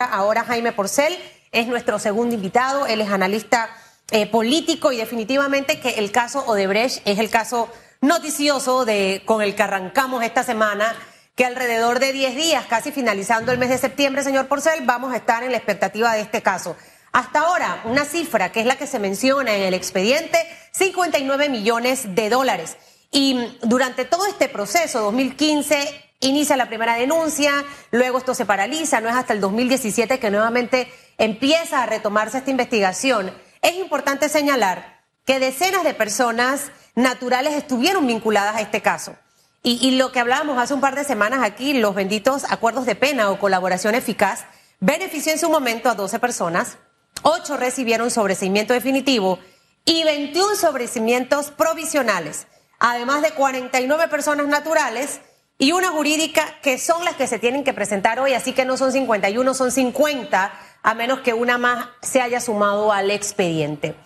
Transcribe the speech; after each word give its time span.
Ahora 0.00 0.44
Jaime 0.44 0.70
Porcel 0.70 1.18
es 1.50 1.66
nuestro 1.66 1.98
segundo 1.98 2.36
invitado, 2.36 2.86
él 2.86 3.00
es 3.00 3.10
analista 3.10 3.68
eh, 4.12 4.28
político 4.28 4.92
y 4.92 4.96
definitivamente 4.96 5.80
que 5.80 5.98
el 5.98 6.12
caso 6.12 6.44
Odebrecht 6.46 7.02
es 7.04 7.18
el 7.18 7.30
caso 7.30 7.68
noticioso 8.00 8.84
de, 8.84 9.22
con 9.24 9.42
el 9.42 9.56
que 9.56 9.64
arrancamos 9.64 10.22
esta 10.22 10.44
semana, 10.44 10.94
que 11.34 11.44
alrededor 11.44 11.98
de 11.98 12.12
10 12.12 12.36
días, 12.36 12.66
casi 12.66 12.92
finalizando 12.92 13.50
el 13.50 13.58
mes 13.58 13.70
de 13.70 13.78
septiembre, 13.78 14.22
señor 14.22 14.46
Porcel, 14.46 14.86
vamos 14.86 15.12
a 15.12 15.16
estar 15.16 15.42
en 15.42 15.50
la 15.50 15.56
expectativa 15.56 16.12
de 16.12 16.20
este 16.20 16.42
caso. 16.42 16.76
Hasta 17.10 17.40
ahora, 17.40 17.82
una 17.84 18.04
cifra 18.04 18.52
que 18.52 18.60
es 18.60 18.66
la 18.66 18.76
que 18.76 18.86
se 18.86 19.00
menciona 19.00 19.56
en 19.56 19.62
el 19.62 19.74
expediente, 19.74 20.38
59 20.70 21.48
millones 21.48 22.14
de 22.14 22.30
dólares. 22.30 22.76
Y 23.10 23.36
durante 23.62 24.04
todo 24.04 24.26
este 24.26 24.48
proceso, 24.48 25.00
2015, 25.00 26.07
inicia 26.20 26.56
la 26.56 26.68
primera 26.68 26.94
denuncia, 26.94 27.64
luego 27.90 28.18
esto 28.18 28.34
se 28.34 28.46
paraliza, 28.46 29.00
no 29.00 29.08
es 29.08 29.14
hasta 29.14 29.32
el 29.32 29.40
2017 29.40 30.18
que 30.18 30.30
nuevamente 30.30 30.92
empieza 31.16 31.82
a 31.82 31.86
retomarse 31.86 32.38
esta 32.38 32.50
investigación. 32.50 33.32
Es 33.62 33.74
importante 33.74 34.28
señalar 34.28 35.04
que 35.24 35.38
decenas 35.38 35.84
de 35.84 35.94
personas 35.94 36.70
naturales 36.94 37.54
estuvieron 37.54 38.06
vinculadas 38.06 38.56
a 38.56 38.60
este 38.60 38.82
caso. 38.82 39.16
Y, 39.62 39.90
lo 39.96 40.12
que 40.12 40.20
hablábamos 40.20 40.56
hace 40.56 40.72
un 40.72 40.80
par 40.80 40.94
de 40.94 41.04
semanas 41.04 41.40
aquí, 41.42 41.74
los 41.74 41.94
benditos 41.94 42.44
acuerdos 42.48 42.86
de 42.86 42.94
pena 42.94 43.30
o 43.30 43.38
colaboración 43.38 43.94
eficaz, 43.94 44.44
benefició 44.80 45.32
en 45.32 45.38
su 45.38 45.50
momento 45.50 45.90
a 45.90 45.94
12 45.94 46.18
personas, 46.20 46.78
8 47.22 47.56
recibieron 47.56 48.10
sobreseimiento 48.10 48.72
definitivo 48.72 49.38
y 49.84 50.04
21 50.04 50.54
sobreseimientos 50.56 51.50
provisionales, 51.50 52.46
además 52.78 53.20
de 53.20 53.32
49 53.32 54.08
personas 54.08 54.46
naturales 54.46 55.20
y 55.58 55.72
una 55.72 55.88
jurídica 55.88 56.60
que 56.62 56.78
son 56.78 57.04
las 57.04 57.16
que 57.16 57.26
se 57.26 57.40
tienen 57.40 57.64
que 57.64 57.72
presentar 57.72 58.20
hoy, 58.20 58.32
así 58.32 58.52
que 58.52 58.64
no 58.64 58.76
son 58.76 58.92
51, 58.92 59.54
son 59.54 59.72
50, 59.72 60.52
a 60.82 60.94
menos 60.94 61.20
que 61.20 61.34
una 61.34 61.58
más 61.58 61.88
se 62.00 62.20
haya 62.20 62.40
sumado 62.40 62.92
al 62.92 63.10
expediente. 63.10 63.96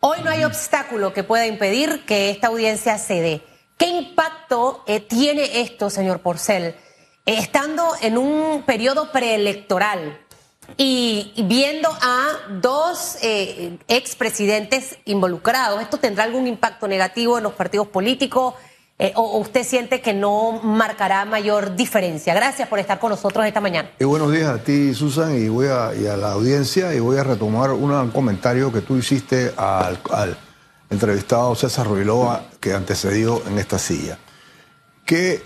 Hoy 0.00 0.18
no 0.22 0.30
hay 0.30 0.44
obstáculo 0.44 1.14
que 1.14 1.24
pueda 1.24 1.46
impedir 1.46 2.04
que 2.04 2.28
esta 2.30 2.48
audiencia 2.48 2.98
se 2.98 3.22
dé. 3.22 3.42
¿Qué 3.78 3.86
impacto 3.86 4.84
eh, 4.86 5.00
tiene 5.00 5.62
esto, 5.62 5.88
señor 5.88 6.20
Porcel, 6.20 6.64
eh, 6.64 6.76
estando 7.26 7.84
en 8.02 8.18
un 8.18 8.62
periodo 8.64 9.10
preelectoral 9.12 10.20
y 10.76 11.32
viendo 11.46 11.88
a 11.88 12.32
dos 12.60 13.16
eh, 13.22 13.78
expresidentes 13.88 14.98
involucrados? 15.06 15.80
¿Esto 15.80 15.96
tendrá 15.96 16.24
algún 16.24 16.46
impacto 16.46 16.86
negativo 16.86 17.38
en 17.38 17.44
los 17.44 17.54
partidos 17.54 17.88
políticos? 17.88 18.54
Eh, 19.02 19.12
o, 19.16 19.38
usted 19.38 19.66
siente 19.66 20.00
que 20.00 20.14
no 20.14 20.60
marcará 20.62 21.24
mayor 21.24 21.74
diferencia? 21.74 22.34
Gracias 22.34 22.68
por 22.68 22.78
estar 22.78 23.00
con 23.00 23.10
nosotros 23.10 23.44
esta 23.44 23.60
mañana. 23.60 23.90
Y 23.98 24.04
buenos 24.04 24.30
días 24.30 24.48
a 24.48 24.58
ti, 24.58 24.94
Susan, 24.94 25.36
y, 25.36 25.48
voy 25.48 25.66
a, 25.66 25.90
la 26.16 26.30
audiencia, 26.30 26.94
y 26.94 27.00
voy 27.00 27.18
a 27.18 27.24
retomar 27.24 27.72
un 27.72 28.10
comentario 28.12 28.72
que 28.72 28.80
tú 28.80 28.96
hiciste 28.96 29.52
al, 29.56 29.98
entrevistado 30.88 31.52
César 31.56 31.88
Ruiloa, 31.88 32.44
que 32.60 32.74
antecedió 32.74 33.42
en 33.48 33.58
esta 33.58 33.76
silla. 33.76 34.18
¿Qué, 35.04 35.42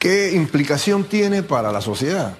qué 0.00 0.32
implicación 0.32 1.04
tiene 1.04 1.44
para 1.44 1.70
la 1.70 1.80
sociedad? 1.80 2.36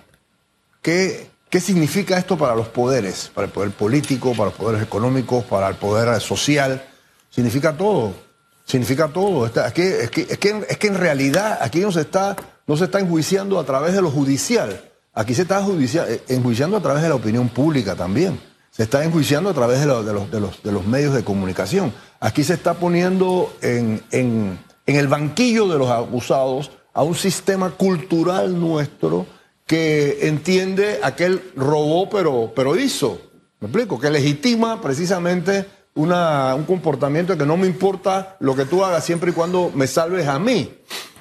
¿Qué, 0.83 1.31
¿Qué 1.49 1.61
significa 1.61 2.19
esto 2.19 2.37
para 2.37 2.57
los 2.57 2.67
poderes? 2.67 3.31
Para 3.33 3.47
el 3.47 3.53
poder 3.53 3.71
político, 3.71 4.33
para 4.33 4.47
los 4.47 4.55
poderes 4.55 4.83
económicos, 4.83 5.45
para 5.45 5.69
el 5.69 5.77
poder 5.77 6.21
social. 6.21 6.85
Significa 7.31 7.77
todo 7.77 8.24
significa 8.65 9.09
todo. 9.09 9.47
es, 9.47 9.53
que, 9.73 10.05
es, 10.05 10.11
que, 10.11 10.23
es, 10.69 10.79
que, 10.79 10.87
en 10.87 10.95
realidad 10.95 11.59
aquí 11.61 11.81
no 11.81 11.93
se, 11.93 12.03
está, 12.03 12.37
no 12.67 12.77
se 12.77 12.85
está 12.85 13.01
enjuiciando 13.01 13.59
a 13.59 13.65
través 13.65 13.95
de 13.95 14.03
lo 14.03 14.11
judicial, 14.11 14.91
aquí 15.13 15.35
se 15.35 15.43
está 15.43 15.61
eh, 15.61 16.23
enjuiciando 16.29 16.77
a 16.77 16.81
través 16.81 17.03
de 17.03 17.09
la 17.09 17.15
opinión 17.15 17.49
pública 17.49 17.95
también. 17.95 18.41
Se 18.71 18.83
está 18.83 19.05
enjuiciando 19.05 19.51
a 19.51 19.55
través 19.55 19.79
de, 19.79 19.87
de, 19.87 20.13
los, 20.13 20.31
de, 20.31 20.41
los, 20.41 20.63
de 20.65 20.73
los, 20.73 20.85
medios 20.85 21.15
de 21.15 21.23
comunicación. 21.23 21.95
Aquí 22.19 22.43
se 22.43 22.55
está 22.55 22.75
poniendo 22.75 23.55
en, 23.61 24.03
en, 24.11 24.59
en 24.87 24.97
el 24.97 25.07
banquillo 25.07 25.69
de 25.69 25.79
los 25.79 25.89
acusados 25.91 26.73
a 26.93 27.05
un 27.05 27.15
sistema 27.15 27.71
cultural 27.71 28.59
nuestro 28.59 29.27
que 29.67 30.27
entiende 30.29 31.01
aquel 31.03 31.53
robó 31.55 32.11
pero, 32.11 32.53
pero 32.55 32.77
hizo. 32.77 33.21
¿Me 33.61 33.69
explico? 33.69 33.99
Que 33.99 34.11
legitima 34.11 34.81
precisamente 34.81 35.67
una, 35.95 36.55
un 36.55 36.65
comportamiento 36.65 37.37
que 37.39 37.47
no 37.47 37.57
me 37.57 37.67
importa 37.67 38.37
lo 38.41 38.55
que 38.55 38.65
tú 38.65 38.85
hagas 38.85 39.05
siempre 39.05 39.31
y 39.31 39.35
cuando 39.35 39.71
me 39.75 39.87
salves 39.87 40.27
a 40.27 40.39
mí. 40.39 40.73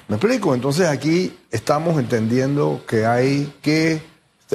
¿Me 0.07 0.15
explico? 0.15 0.53
Entonces 0.53 0.87
aquí 0.87 1.37
estamos 1.51 1.99
entendiendo 1.99 2.83
que 2.87 3.05
hay 3.05 3.53
que... 3.61 4.01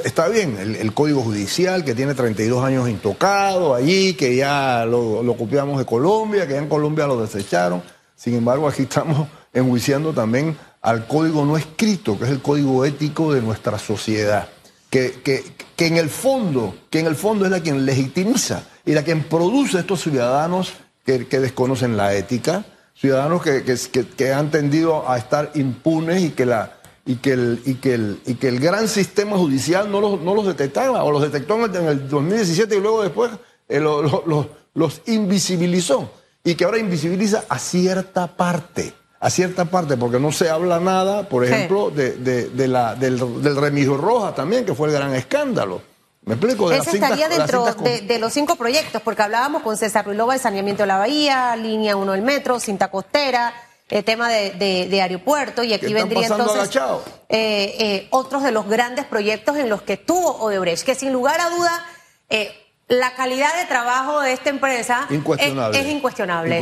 Está 0.03 0.29
bien, 0.29 0.57
el, 0.57 0.93
Código 0.93 1.21
Judicial 1.21 1.83
que 1.83 1.93
tiene 1.93 2.13
32 2.13 2.63
años 2.63 2.87
intocado 2.87 3.75
allí, 3.75 4.13
que 4.13 4.35
ya 4.35 4.85
lo, 4.85 5.23
lo 5.23 5.35
copiamos 5.35 5.77
de 5.77 5.85
Colombia, 5.85 6.47
que 6.47 6.53
ya 6.53 6.59
en 6.59 6.69
Colombia 6.69 7.05
lo 7.05 7.19
desecharon. 7.19 7.83
Sin 8.15 8.35
embargo, 8.35 8.67
aquí 8.69 8.83
estamos 8.83 9.27
enjuiciando 9.53 10.13
también 10.13 10.55
al 10.81 11.07
código 11.07 11.45
no 11.45 11.57
escrito, 11.57 12.17
que 12.17 12.25
es 12.25 12.31
el 12.31 12.41
código 12.41 12.85
ético 12.85 13.33
de 13.33 13.41
nuestra 13.41 13.77
sociedad, 13.77 14.47
que, 14.89 15.19
que, 15.23 15.43
que 15.79 15.87
en 15.87 15.95
el 15.95 16.09
fondo, 16.09 16.75
que 16.89 16.99
en 16.99 17.05
el 17.05 17.15
fondo 17.15 17.45
es 17.45 17.51
la 17.51 17.61
quien 17.61 17.85
legitimiza 17.85 18.63
y 18.85 18.91
la 18.91 19.03
quien 19.03 19.23
produce 19.23 19.79
estos 19.79 20.01
ciudadanos 20.01 20.73
que, 21.05 21.19
desconocen 21.19 21.95
la 21.95 22.13
ética, 22.15 22.65
ciudadanos 22.93 23.41
que, 23.41 24.33
han 24.33 24.51
tendido 24.51 25.09
a 25.09 25.17
estar 25.17 25.51
impunes 25.55 26.21
y 26.21 26.31
que, 26.31 26.45
la, 26.45 26.73
y 27.05 27.15
que, 27.15 27.31
el, 27.31 27.61
y 27.65 27.75
que, 27.75 27.93
el, 27.93 28.19
y 28.25 28.33
que 28.33 28.49
el 28.49 28.59
gran 28.59 28.89
sistema 28.89 29.37
judicial 29.37 29.89
no 29.89 30.01
los, 30.01 30.19
no 30.19 30.35
los 30.35 30.47
detectaba 30.47 31.01
o 31.05 31.13
los 31.13 31.21
detectó 31.21 31.65
en 31.65 31.87
el, 31.87 32.09
2017 32.09 32.75
y 32.75 32.81
luego 32.81 33.01
después 33.01 33.31
eh, 33.69 33.79
los 33.79 35.01
invisibilizó. 35.05 36.11
Y 36.43 36.55
que 36.55 36.65
ahora 36.65 36.77
invisibiliza 36.77 37.45
a 37.47 37.57
cierta 37.57 38.35
parte 38.35 38.93
a 39.19 39.29
cierta 39.29 39.65
parte, 39.65 39.97
porque 39.97 40.19
no 40.19 40.31
se 40.31 40.49
habla 40.49 40.79
nada, 40.79 41.27
por 41.27 41.45
ejemplo, 41.45 41.89
de, 41.89 42.13
de, 42.13 42.67
la, 42.67 42.95
del, 42.95 43.41
del 43.41 43.55
Remigio 43.55 43.97
Roja 43.97 44.33
también, 44.33 44.65
que 44.65 44.73
fue 44.73 44.87
el 44.87 44.93
gran 44.93 45.13
escándalo. 45.13 45.81
¿Me 46.23 46.35
explico? 46.35 46.69
De 46.69 46.77
Ese 46.77 46.91
estaría 46.91 47.27
dentro 47.27 47.65
de, 47.65 48.19
los 48.19 48.31
cinco 48.31 48.55
proyectos, 48.55 49.01
porque 49.01 49.21
hablábamos 49.21 49.63
con 49.63 49.75
César 49.77 50.05
Ruilova 50.05 50.33
de 50.33 50.39
saneamiento 50.39 50.83
de 50.83 50.87
la 50.87 50.97
bahía, 50.97 51.55
línea 51.55 51.95
1 51.95 52.11
del 52.11 52.21
metro, 52.21 52.59
cinta 52.59 52.89
costera, 52.89 53.53
el 53.89 54.03
tema 54.03 54.29
de, 54.29 54.99
aeropuerto, 55.01 55.63
y 55.63 55.73
aquí 55.73 55.93
vendría 55.93 56.27
entonces 56.27 56.75
eh, 56.75 57.75
eh, 57.79 58.07
otros 58.11 58.43
de 58.43 58.51
los 58.51 58.67
grandes 58.67 59.05
proyectos 59.05 59.57
en 59.57 59.69
los 59.69 59.81
que 59.81 59.93
estuvo 59.93 60.37
Odebrecht, 60.37 60.85
que 60.85 60.95
sin 60.95 61.11
lugar 61.11 61.41
a 61.41 61.49
duda 61.49 61.85
eh, 62.29 62.53
la 62.89 63.13
calidad 63.13 63.55
de 63.55 63.65
trabajo 63.65 64.19
de 64.21 64.33
esta 64.33 64.49
empresa 64.49 65.05
Es, 65.09 65.15
incuestionable. 65.15 65.79
incuestionable. 65.87 66.59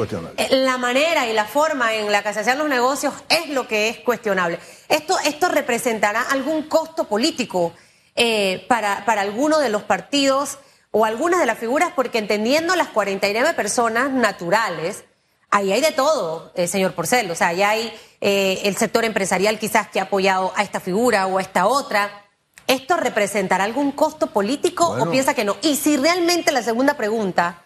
La 0.49 0.77
manera 0.77 1.25
y 1.25 1.33
la 1.33 1.45
forma 1.45 1.95
en 1.95 2.11
la 2.11 2.21
que 2.21 2.33
se 2.33 2.41
hacían 2.41 2.57
los 2.57 2.67
negocios 2.67 3.13
es 3.29 3.49
lo 3.49 3.65
que 3.65 3.87
es 3.87 3.99
cuestionable. 3.99 4.59
Esto, 4.89 5.17
esto 5.25 5.47
representará 5.47 6.21
algún 6.21 6.63
costo 6.63 7.05
político 7.05 7.73
eh, 8.15 8.65
para, 8.67 9.05
para 9.05 9.21
alguno 9.21 9.59
de 9.59 9.69
los 9.69 9.83
partidos 9.83 10.59
o 10.91 11.05
algunas 11.05 11.39
de 11.39 11.45
las 11.45 11.57
figuras, 11.57 11.93
porque 11.95 12.17
entendiendo 12.17 12.75
las 12.75 12.89
49 12.89 13.53
personas 13.53 14.11
naturales, 14.11 15.05
ahí 15.49 15.71
hay 15.71 15.79
de 15.79 15.93
todo, 15.93 16.51
eh, 16.55 16.67
señor 16.67 16.93
Porcel. 16.93 17.31
O 17.31 17.35
sea, 17.35 17.49
ahí 17.49 17.63
hay 17.63 17.93
eh, 18.19 18.61
el 18.65 18.75
sector 18.75 19.05
empresarial 19.05 19.59
quizás 19.59 19.87
que 19.87 20.01
ha 20.01 20.03
apoyado 20.03 20.51
a 20.57 20.63
esta 20.63 20.81
figura 20.81 21.25
o 21.27 21.37
a 21.37 21.41
esta 21.41 21.67
otra. 21.67 22.25
¿Esto 22.67 22.97
representará 22.97 23.63
algún 23.63 23.93
costo 23.93 24.27
político 24.27 24.85
o 24.87 25.09
piensa 25.09 25.33
que 25.33 25.45
no? 25.45 25.55
Y 25.61 25.77
si 25.77 25.95
realmente 25.95 26.51
la 26.51 26.61
segunda 26.61 26.95
pregunta, 26.95 27.63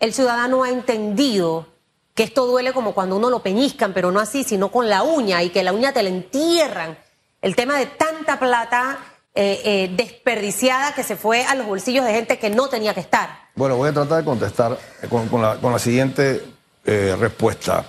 el 0.00 0.12
ciudadano 0.12 0.64
ha 0.64 0.70
entendido 0.70 1.68
que 2.14 2.24
esto 2.24 2.46
duele 2.46 2.72
como 2.72 2.92
cuando 2.92 3.16
uno 3.16 3.30
lo 3.30 3.42
peñiscan, 3.42 3.92
pero 3.92 4.10
no 4.10 4.18
así, 4.18 4.42
sino 4.42 4.72
con 4.72 4.88
la 4.88 5.04
uña 5.04 5.42
y 5.44 5.50
que 5.50 5.62
la 5.62 5.72
uña 5.72 5.92
te 5.92 6.02
la 6.02 6.08
entierran. 6.08 6.98
El 7.40 7.54
tema 7.54 7.78
de 7.78 7.86
tanta 7.86 8.40
plata 8.40 8.98
eh, 9.34 9.60
eh, 9.64 9.94
desperdiciada 9.94 10.92
que 10.92 11.04
se 11.04 11.14
fue 11.14 11.44
a 11.44 11.54
los 11.54 11.66
bolsillos 11.66 12.04
de 12.04 12.12
gente 12.12 12.38
que 12.38 12.50
no 12.50 12.68
tenía 12.68 12.94
que 12.94 13.00
estar. 13.00 13.50
Bueno, 13.54 13.76
voy 13.76 13.90
a 13.90 13.92
tratar 13.92 14.18
de 14.18 14.24
contestar 14.24 14.78
con, 15.08 15.40
la, 15.40 15.78
siguiente 15.78 16.42
eh, 16.84 17.14
respuesta. 17.20 17.84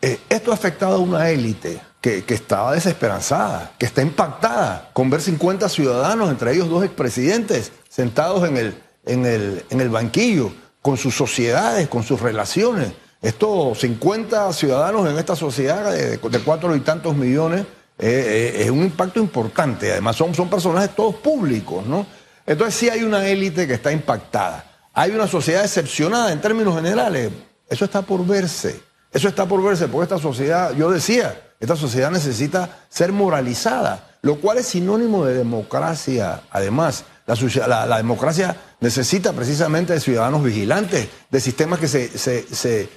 esto 0.00 0.50
ha 0.52 0.54
afectado 0.54 0.96
a 0.96 0.98
una 0.98 1.30
élite 1.30 1.80
que, 2.00 2.24
estaba 2.28 2.72
desesperanzada, 2.72 3.72
que 3.78 3.86
está 3.86 4.02
impactada 4.02 4.90
con 4.92 5.10
ver 5.10 5.20
50 5.20 5.68
ciudadanos, 5.68 6.30
entre 6.30 6.52
ellos 6.52 6.68
dos 6.68 6.84
expresidentes, 6.84 7.72
sentados 7.88 8.48
en 8.48 8.56
el, 8.56 8.82
en 9.04 9.26
el, 9.26 9.64
en 9.70 9.80
el 9.80 9.88
banquillo, 9.88 10.52
con 10.80 10.96
sus 10.96 11.14
sociedades, 11.14 11.88
con 11.88 12.02
sus 12.02 12.20
relaciones. 12.20 12.92
Estos 13.20 13.80
50 13.80 14.52
ciudadanos 14.52 15.08
en 15.08 15.18
esta 15.18 15.34
sociedad 15.34 15.92
de, 15.92 16.18
cuatro 16.44 16.74
y 16.76 16.80
tantos 16.80 17.16
millones 17.16 17.62
eh, 17.98 18.54
eh, 18.56 18.62
es 18.62 18.70
un 18.70 18.84
impacto 18.84 19.18
importante. 19.18 19.90
Además, 19.90 20.14
son, 20.14 20.34
son 20.34 20.48
personajes 20.48 20.94
todos 20.94 21.16
públicos, 21.16 21.84
¿no? 21.84 22.06
Entonces, 22.46 22.76
sí 22.76 22.88
hay 22.88 23.02
una 23.02 23.26
élite 23.26 23.66
que 23.66 23.74
está 23.74 23.90
impactada. 23.90 24.64
Hay 24.94 25.10
una 25.10 25.26
sociedad 25.26 25.62
decepcionada 25.62 26.32
en 26.32 26.40
términos 26.40 26.76
generales. 26.76 27.30
Eso 27.68 27.84
está 27.84 28.02
por 28.02 28.24
verse. 28.24 28.80
Eso 29.12 29.28
está 29.28 29.46
por 29.46 29.62
verse, 29.62 29.88
porque 29.88 30.04
esta 30.04 30.18
sociedad, 30.18 30.74
yo 30.74 30.90
decía, 30.90 31.47
esta 31.60 31.76
sociedad 31.76 32.10
necesita 32.10 32.84
ser 32.88 33.12
moralizada. 33.12 34.04
lo 34.20 34.40
cual 34.40 34.58
es 34.58 34.66
sinónimo 34.66 35.24
de 35.24 35.34
democracia. 35.34 36.42
Además, 36.50 37.04
la, 37.26 37.96
democracia 37.96 38.56
necesita 38.80 39.32
precisamente 39.32 39.92
de 39.92 40.00
ciudadanos 40.00 40.42
vigilantes, 40.42 41.08
de 41.30 41.40
sistemas 41.40 41.78
que 41.78 41.86
se, 41.86 42.88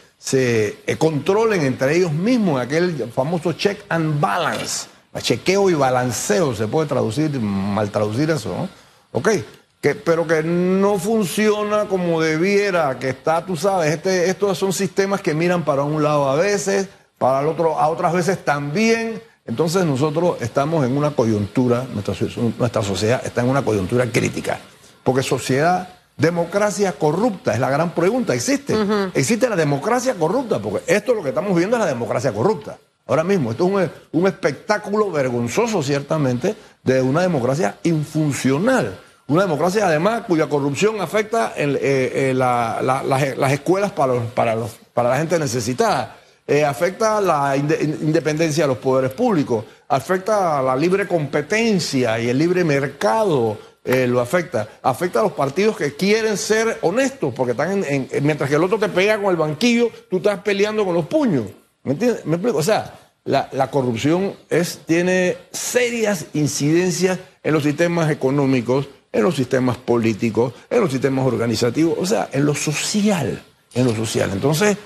controlen 0.97 1.61
entre 1.61 1.97
ellos 1.97 2.11
mismos, 2.11 2.59
aquel 2.59 3.11
famoso 3.13 3.53
check 3.53 3.83
and 3.89 4.19
balance. 4.19 4.87
Chequeo 5.19 5.69
y 5.69 5.73
balanceo, 5.73 6.55
se 6.55 6.67
puede 6.67 6.87
traducir, 6.87 7.39
mal 7.39 7.91
traducir 7.91 8.31
eso, 8.31 8.49
¿no? 8.49 8.69
Ok, 9.11 9.29
que, 9.81 9.93
pero 9.95 10.25
que 10.25 10.41
no 10.41 10.97
funciona 10.97 11.85
como 11.85 12.21
debiera, 12.21 12.97
que 12.97 13.09
está, 13.09 13.45
tú 13.45 13.57
sabes, 13.57 13.93
este, 13.93 14.29
estos 14.29 14.57
son 14.57 14.71
sistemas 14.71 15.21
que 15.21 15.33
miran 15.33 15.65
para 15.65 15.83
un 15.83 16.01
lado 16.01 16.29
a 16.29 16.35
veces, 16.35 16.87
para 17.21 17.41
el 17.41 17.47
otro, 17.47 17.77
a 17.77 17.87
otras 17.87 18.13
veces 18.13 18.43
también. 18.43 19.21
Entonces 19.45 19.85
nosotros 19.85 20.37
estamos 20.41 20.83
en 20.83 20.97
una 20.97 21.11
coyuntura, 21.11 21.85
nuestra, 21.93 22.15
nuestra 22.57 22.81
sociedad 22.81 23.21
está 23.23 23.41
en 23.41 23.49
una 23.49 23.61
coyuntura 23.61 24.07
crítica, 24.11 24.59
porque 25.03 25.21
sociedad, 25.21 25.87
democracia 26.17 26.93
corrupta, 26.93 27.53
es 27.53 27.59
la 27.59 27.69
gran 27.69 27.91
pregunta, 27.91 28.33
¿existe? 28.33 28.75
¿Existe 29.13 29.47
la 29.47 29.55
democracia 29.55 30.15
corrupta? 30.15 30.57
Porque 30.57 30.81
esto 30.87 31.13
lo 31.13 31.21
que 31.21 31.29
estamos 31.29 31.55
viendo 31.55 31.75
es 31.75 31.81
la 31.81 31.87
democracia 31.87 32.33
corrupta. 32.33 32.79
Ahora 33.05 33.23
mismo, 33.23 33.51
esto 33.51 33.79
es 33.79 33.89
un, 34.13 34.25
espectáculo 34.27 35.11
vergonzoso, 35.11 35.83
ciertamente, 35.83 36.55
de 36.83 37.03
una 37.03 37.21
democracia 37.21 37.77
infuncional. 37.83 38.99
Una 39.27 39.43
democracia, 39.43 39.85
además, 39.85 40.23
cuya 40.27 40.47
corrupción 40.47 40.99
afecta 41.01 41.53
eh, 41.55 41.77
eh, 41.81 42.33
las, 42.33 43.51
escuelas 43.51 43.91
para, 43.91 44.19
para, 44.33 44.57
para 44.93 45.09
la 45.09 45.17
gente 45.17 45.37
necesitada 45.37 46.17
eh, 46.47 46.65
afecta 46.65 47.21
la 47.21 47.55
independencia 47.55 48.63
de 48.63 48.69
los 48.69 48.77
poderes 48.77 49.11
públicos, 49.11 49.63
afecta 49.87 50.61
la 50.61 50.75
libre 50.75 51.07
competencia 51.07 52.19
y 52.19 52.29
el 52.29 52.37
libre 52.37 52.63
mercado. 52.63 53.57
Eh, 53.83 54.05
lo 54.05 54.19
afecta. 54.19 54.67
Afecta 54.83 55.21
a 55.21 55.23
los 55.23 55.31
partidos 55.31 55.75
que 55.75 55.95
quieren 55.95 56.37
ser 56.37 56.77
honestos, 56.83 57.33
porque 57.33 57.53
están 57.53 57.83
en, 57.83 58.07
mientras 58.21 58.47
que 58.47 58.55
el 58.55 58.63
otro 58.63 58.77
te 58.77 58.89
pega 58.89 59.17
con 59.17 59.31
el 59.31 59.37
banquillo, 59.37 59.89
tú 60.07 60.17
estás 60.17 60.39
peleando 60.41 60.85
con 60.85 60.93
los 60.93 61.07
puños. 61.07 61.45
¿Me 61.83 61.93
entiendes? 61.93 62.23
¿Me 62.25 62.35
explico? 62.35 62.59
O 62.59 62.63
sea, 62.63 62.93
la, 63.23 63.49
la, 63.51 63.71
corrupción 63.71 64.35
es, 64.49 64.81
tiene 64.85 65.35
serias 65.51 66.27
incidencias 66.33 67.17
en 67.41 67.53
los 67.53 67.63
sistemas 67.63 68.11
económicos, 68.11 68.87
en 69.11 69.23
los 69.23 69.35
sistemas 69.35 69.77
políticos, 69.77 70.53
en 70.69 70.81
los 70.81 70.91
sistemas 70.91 71.25
organizativos, 71.25 71.97
o 71.99 72.05
sea, 72.05 72.29
en 72.31 72.45
lo 72.45 72.53
social, 72.53 73.41
en 73.73 73.85
lo 73.85 73.95
social. 73.95 74.29
Entonces, 74.31 74.77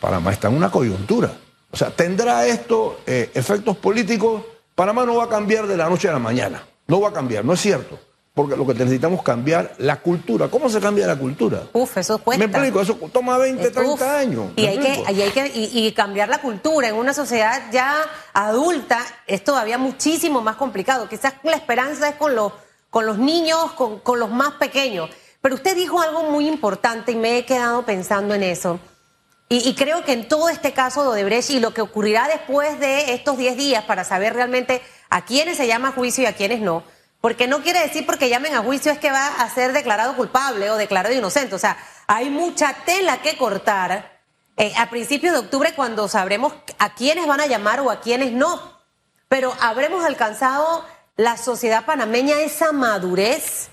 Panamá 0.00 0.32
está 0.32 0.48
en 0.48 0.56
una 0.56 0.70
coyuntura. 0.70 1.32
O 1.70 1.76
sea, 1.76 1.90
¿tendrá 1.90 2.46
esto 2.46 3.00
eh, 3.06 3.30
efectos 3.34 3.76
políticos? 3.76 4.42
Panamá 4.74 5.04
no 5.04 5.16
va 5.16 5.24
a 5.24 5.28
cambiar 5.28 5.66
de 5.66 5.76
la 5.76 5.88
noche 5.88 6.08
a 6.08 6.12
la 6.12 6.18
mañana. 6.18 6.62
No 6.86 7.00
va 7.00 7.08
a 7.08 7.12
cambiar, 7.12 7.44
no 7.44 7.52
es 7.52 7.60
cierto. 7.60 7.98
Porque 8.36 8.54
lo 8.54 8.66
que 8.66 8.74
necesitamos 8.74 9.20
es 9.20 9.24
cambiar 9.24 9.74
la 9.78 10.02
cultura. 10.02 10.48
¿Cómo 10.48 10.68
se 10.68 10.78
cambia 10.78 11.06
la 11.06 11.16
cultura? 11.16 11.62
Uf, 11.72 11.96
eso 11.96 12.18
cuesta. 12.18 12.46
Me 12.46 12.52
explico, 12.52 12.82
eso 12.82 12.94
toma 13.10 13.38
20, 13.38 13.70
30 13.70 14.18
años. 14.18 14.52
Y 14.56 14.66
hay, 14.66 14.78
que, 14.78 15.04
y 15.10 15.22
hay 15.22 15.30
que, 15.30 15.50
y, 15.54 15.90
cambiar 15.92 16.28
la 16.28 16.42
cultura 16.42 16.88
en 16.88 16.96
una 16.96 17.14
sociedad 17.14 17.62
ya 17.72 17.94
adulta 18.34 19.00
es 19.26 19.42
todavía 19.42 19.78
muchísimo 19.78 20.42
más 20.42 20.56
complicado. 20.56 21.08
Quizás 21.08 21.32
la 21.44 21.56
esperanza 21.56 22.10
es 22.10 22.16
con 22.16 22.34
los, 22.34 22.52
con 22.90 23.06
los 23.06 23.16
niños, 23.16 23.72
con, 23.72 24.00
con 24.00 24.20
los 24.20 24.30
más 24.30 24.52
pequeños. 24.54 25.08
Pero 25.40 25.54
usted 25.54 25.74
dijo 25.74 26.02
algo 26.02 26.24
muy 26.24 26.46
importante 26.46 27.12
y 27.12 27.16
me 27.16 27.38
he 27.38 27.46
quedado 27.46 27.86
pensando 27.86 28.34
en 28.34 28.42
eso. 28.42 28.78
Y, 29.48 29.74
creo 29.76 30.04
que 30.04 30.12
en 30.12 30.26
todo 30.26 30.48
este 30.48 30.72
caso 30.72 31.02
de 31.02 31.08
Odebrecht 31.08 31.50
y 31.50 31.60
lo 31.60 31.72
que 31.72 31.80
ocurrirá 31.80 32.26
después 32.26 32.80
de 32.80 33.14
estos 33.14 33.38
10 33.38 33.56
días 33.56 33.84
para 33.84 34.02
saber 34.02 34.34
realmente 34.34 34.82
a 35.08 35.24
quiénes 35.24 35.56
se 35.56 35.68
llama 35.68 35.92
juicio 35.92 36.24
y 36.24 36.26
a 36.26 36.34
quiénes 36.34 36.60
no, 36.60 36.82
porque 37.20 37.46
no 37.46 37.62
quiere 37.62 37.78
decir 37.78 38.04
porque 38.06 38.28
llamen 38.28 38.54
a 38.54 38.62
juicio 38.64 38.90
es 38.90 38.98
que 38.98 39.12
va 39.12 39.28
a 39.28 39.48
ser 39.50 39.72
declarado 39.72 40.16
culpable 40.16 40.68
o 40.70 40.76
declarado 40.76 41.14
inocente. 41.14 41.54
O 41.54 41.60
sea, 41.60 41.76
hay 42.08 42.28
mucha 42.28 42.74
tela 42.84 43.22
que 43.22 43.36
cortar 43.36 44.20
eh, 44.56 44.72
a 44.76 44.90
principios 44.90 45.32
de 45.32 45.38
octubre 45.38 45.74
cuando 45.76 46.08
sabremos 46.08 46.52
a 46.80 46.94
quiénes 46.94 47.28
van 47.28 47.40
a 47.40 47.46
llamar 47.46 47.80
o 47.80 47.90
a 47.92 48.00
quiénes 48.00 48.32
no. 48.32 48.80
Pero 49.28 49.54
habremos 49.60 50.04
alcanzado 50.04 50.84
la 51.16 51.36
sociedad 51.36 51.84
panameña 51.84 52.40
esa 52.40 52.72
madurez 52.72 53.68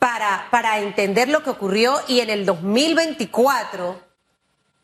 para, 0.00 0.48
para 0.50 0.80
entender 0.80 1.28
lo 1.28 1.44
que 1.44 1.50
ocurrió 1.50 2.00
y 2.08 2.18
en 2.18 2.30
el 2.30 2.46
2024 2.46 4.13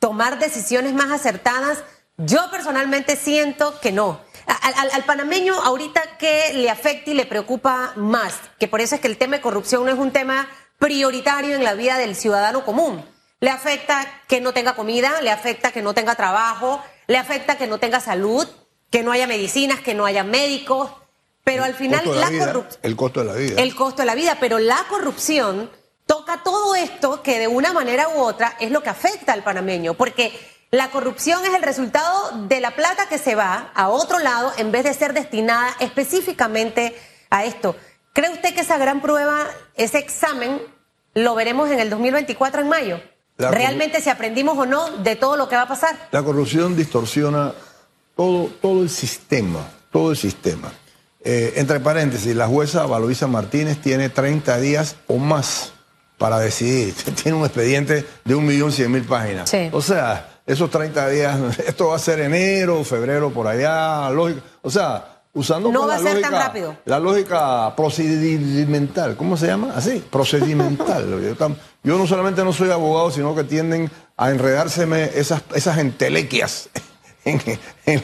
tomar 0.00 0.41
decisiones 0.41 0.93
más 0.93 1.12
acertadas? 1.12 1.85
Yo 2.17 2.50
personalmente 2.50 3.14
siento 3.14 3.79
que 3.81 3.93
no. 3.93 4.20
Al, 4.47 5.05
panameño 5.05 5.55
ahorita 5.55 6.19
que 6.19 6.52
le 6.55 6.69
afecta 6.69 7.12
y 7.12 7.14
le 7.14 7.25
preocupa 7.25 7.93
más, 7.94 8.35
que 8.58 8.67
por 8.67 8.81
eso 8.81 8.97
es 8.97 9.00
que 9.00 9.06
el 9.06 9.17
tema 9.17 9.37
de 9.37 9.43
corrupción 9.43 9.85
no 9.85 9.93
es 9.93 9.99
un 9.99 10.11
tema 10.11 10.49
prioritario 10.79 11.55
en 11.55 11.62
la 11.62 11.75
vida 11.75 11.99
del 11.99 12.17
ciudadano 12.17 12.64
común. 12.64 13.05
Le 13.38 13.50
afecta 13.50 14.06
que 14.26 14.41
no 14.41 14.52
tenga 14.52 14.75
comida, 14.75 15.20
le 15.23 15.31
afecta 15.31 15.70
que 15.70 15.82
no 15.82 15.94
tenga 15.94 16.17
trabajo, 16.17 16.82
le 17.06 17.17
afecta 17.17 17.56
que 17.56 17.69
no 17.69 17.79
tenga 17.79 18.00
salud, 18.00 18.47
que 18.91 19.02
no 19.05 19.12
haya 19.12 19.29
medicinas, 19.29 19.81
que 19.81 19.94
no 19.94 20.05
haya 20.05 20.25
médicos, 20.25 20.91
pero 21.44 21.64
al 21.64 21.75
final 21.75 22.02
la, 22.19 22.26
corrupción... 22.26 22.81
El 22.82 22.97
costo 22.97 23.20
de 23.20 23.26
la 23.26 23.35
vida. 23.35 23.62
El 23.62 23.75
costo 23.75 24.02
de 24.02 24.06
la 24.06 24.14
vida, 24.14 24.37
pero 24.41 24.58
la 24.58 24.85
corrupción 24.88 25.70
toca 26.11 26.43
todo 26.43 26.75
esto 26.75 27.23
que 27.23 27.39
de 27.39 27.47
una 27.47 27.73
manera 27.73 28.09
u 28.09 28.19
otra 28.19 28.57
es 28.59 28.73
lo 28.73 28.83
que 28.83 28.89
afecta 28.89 29.33
al 29.33 29.45
panameño, 29.45 29.95
porque 29.95 30.33
la 30.73 30.91
corrupción 30.91 31.45
es 31.45 31.55
el 31.55 31.62
resultado 31.62 32.33
de 32.49 32.61
la 32.61 32.73
plata 32.73 33.09
que 33.09 33.17
se 33.17 33.37
va 33.37 33.71
a 33.77 33.89
otro 33.91 34.19
lado 34.19 34.53
en 34.57 34.73
vez 34.73 34.83
de 34.83 34.93
ser 34.93 35.12
destinada 35.12 35.69
específicamente 35.79 36.97
a 37.31 37.45
esto. 37.45 37.77
¿Cree 38.12 38.29
usted 38.31 38.53
que 38.53 38.62
esa 38.62 38.77
gran 38.77 39.01
prueba, 39.01 39.47
ese 39.77 39.99
examen, 39.99 40.61
lo 41.15 41.37
veremos 41.37 41.71
en 41.71 41.79
el 41.79 41.91
2024 41.91 42.62
en 42.62 42.69
mayo? 42.69 43.01
¿Realmente 43.39 44.01
si 44.01 44.11
aprendimos 44.11 44.59
o 44.59 44.67
no 44.67 44.91
de 44.91 45.15
todo 45.15 45.37
lo 45.37 45.49
que 45.49 45.55
va 45.55 45.62
a 45.62 45.69
pasar? 45.69 46.09
La 46.11 46.25
corrupción 46.25 46.75
distorsiona 46.75 47.55
todo, 48.17 48.51
todo 48.61 48.83
el 48.83 48.91
sistema, 48.91 49.65
todo 49.93 50.11
el 50.11 50.17
sistema. 50.17 50.73
Eh, 51.23 51.53
entre 51.55 51.79
paréntesis, 51.79 52.35
la 52.35 52.49
jueza 52.49 52.85
Valoisa 52.87 53.29
Martínez 53.29 53.81
tiene 53.81 54.09
30 54.09 54.59
días 54.59 54.97
o 55.07 55.17
más 55.19 55.75
para 56.21 56.39
decidir. 56.39 56.95
Tiene 57.23 57.39
un 57.39 57.45
expediente 57.47 58.07
de 58.27 58.35
un 58.35 58.45
millón 58.45 58.71
cien 58.71 58.93
mil 58.93 59.05
páginas. 59.05 59.51
O 59.73 59.81
sea, 59.81 60.43
esos 60.47 60.71
30 60.71 61.09
días, 61.09 61.59
esto 61.67 61.89
va 61.89 61.97
a 61.97 61.99
ser 61.99 62.21
enero, 62.21 62.85
febrero, 62.85 63.31
por 63.31 63.47
allá, 63.47 64.11
lógica. 64.11 64.43
O 64.61 64.71
sea, 64.71 65.23
usando 65.33 65.73
no 65.73 65.87
va 65.87 65.87
la, 65.87 65.95
a 65.95 65.99
ser 65.99 66.11
lógica, 66.11 66.31
tan 66.31 66.39
rápido. 66.39 66.77
la 66.85 66.99
lógica 67.01 67.75
procedimental, 67.75 69.17
¿cómo 69.17 69.39
se 69.39 69.47
llama? 69.47 69.73
Así, 69.75 70.05
procedimental. 70.11 71.37
yo, 71.83 71.97
no 71.97 72.07
solamente 72.07 72.45
no 72.45 72.53
soy 72.53 72.71
abogado, 72.71 73.11
sino 73.11 73.35
que 73.35 73.45
tienden 73.45 73.91
a 74.19 74.31
enredárseme 74.31 75.11
esas, 75.15 75.43
esas 75.55 75.79
entelequias 75.79 76.69
en, 77.25 77.41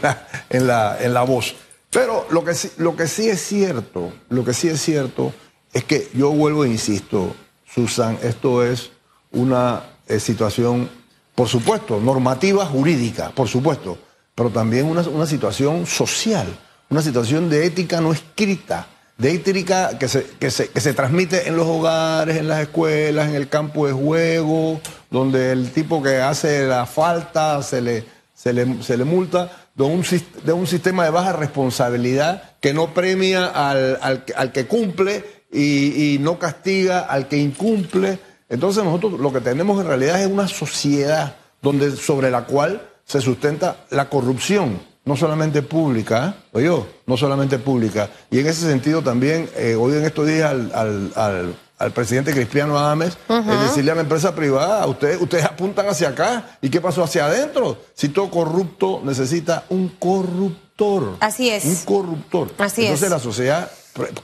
la, 0.01 0.27
en, 0.49 0.67
la, 0.67 0.97
en 1.03 1.13
la 1.13 1.23
voz. 1.23 1.55
Pero 1.91 2.27
lo 2.31 2.43
que, 2.45 2.55
lo 2.79 2.97
que 2.97 3.09
sí 3.09 3.29
es 3.29 3.43
cierto, 3.43 4.11
lo 4.31 4.43
que 4.43 4.55
sí 4.55 4.69
es 4.69 4.81
cierto 4.81 5.35
es 5.75 5.85
que 5.85 6.09
yo 6.15 6.31
vuelvo 6.31 6.65
e 6.65 6.69
insisto, 6.69 7.35
Susan, 7.77 8.19
esto 8.23 8.65
es 8.65 8.91
una 9.33 9.83
eh, 10.09 10.19
situación, 10.19 10.89
por 11.35 11.47
supuesto, 11.47 12.01
normativa 12.01 12.65
jurídica, 12.65 13.33
por 13.35 13.49
supuesto, 13.49 13.99
pero 14.35 14.49
también 14.49 14.87
una, 14.87 15.27
situación 15.27 15.85
social, 15.85 16.47
una 16.89 17.03
situación 17.03 17.51
de 17.51 17.67
ética 17.67 18.01
no 18.01 18.15
escrita, 18.15 18.87
de 19.19 19.33
ética 19.33 19.99
que 19.99 20.09
se, 20.09 20.25
que, 20.41 20.51
se, 20.51 20.69
que 20.69 20.81
se 20.81 20.95
transmite 20.95 21.49
en 21.49 21.57
los 21.59 21.67
hogares, 21.67 22.39
en 22.39 22.49
las 22.49 22.63
escuelas, 22.63 23.29
en 23.29 23.35
el 23.35 23.51
campo 23.51 23.87
de 23.87 23.93
juego, 23.93 24.81
donde 25.11 25.53
el 25.53 25.71
tipo 25.71 26.03
que 26.03 26.23
hace 26.23 26.67
la 26.67 26.87
falta 26.87 27.63
se 27.63 27.83
le, 27.83 28.07
se 28.33 28.55
le, 28.55 28.83
se 28.83 28.97
le 28.97 29.05
multa, 29.05 29.51
de 29.75 29.85
un, 29.85 30.03
de 30.45 30.53
un 30.55 30.67
sistema 30.67 31.05
de 31.05 31.11
baja 31.11 31.35
responsabilidad 31.35 32.55
que 32.61 32.73
no 32.73 32.95
premia 32.95 33.45
al, 33.49 33.99
al, 34.01 34.25
al 34.35 34.53
que 34.53 34.67
cumple 34.67 35.36
y, 35.53 36.19
no 36.21 36.39
castiga 36.39 37.01
al 37.01 37.29
que 37.29 37.37
incumple. 37.37 38.19
Entonces 38.49 38.85
nosotros 38.85 39.21
lo 39.21 39.33
que 39.33 39.41
tenemos 39.41 39.81
en 39.81 39.87
realidad 39.87 40.21
es 40.21 40.29
una 40.29 40.49
sociedad 40.49 41.37
donde, 41.63 41.97
sobre 41.97 42.31
la 42.31 42.45
cual 42.45 42.83
se 43.05 43.21
sustenta 43.21 43.85
la 43.91 44.09
corrupción, 44.09 44.81
no 45.05 45.17
solamente 45.17 45.63
pública, 45.63 46.37
¿eh? 46.55 46.83
no 47.07 47.17
solamente 47.17 47.59
pública. 47.59 48.11
Y 48.31 48.41
en 48.41 48.47
ese 48.47 48.67
sentido 48.69 49.03
también, 49.03 49.49
eh, 49.57 49.77
hoy 49.77 49.95
en 49.95 50.05
estos 50.05 50.27
días 50.27 50.51
al, 50.51 50.73
al, 51.15 51.57
al, 51.79 51.91
presidente 51.93 52.33
Cristiano 52.33 52.79
Adames, 52.79 53.17
es 53.29 53.61
decirle 53.61 53.93
a 53.93 53.95
la 53.95 54.01
empresa 54.01 54.35
privada, 54.35 54.87
ustedes, 54.87 55.21
ustedes 55.21 55.45
apuntan 55.45 55.89
hacia 55.89 56.09
acá, 56.09 56.59
¿y 56.61 56.69
qué 56.69 56.81
pasó 56.81 57.05
hacia 57.05 57.27
adentro? 57.27 57.79
Si 57.95 58.09
todo 58.09 58.31
corrupto 58.31 59.01
necesita 59.05 59.65
un 59.69 59.91
corruptor. 59.91 61.17
Así 61.21 61.51
es. 61.51 61.65
Un 61.65 61.77
corruptor. 61.85 62.51
Así 62.59 62.83
Entonces 62.83 63.11
la 63.11 63.21
sociedad 63.21 63.71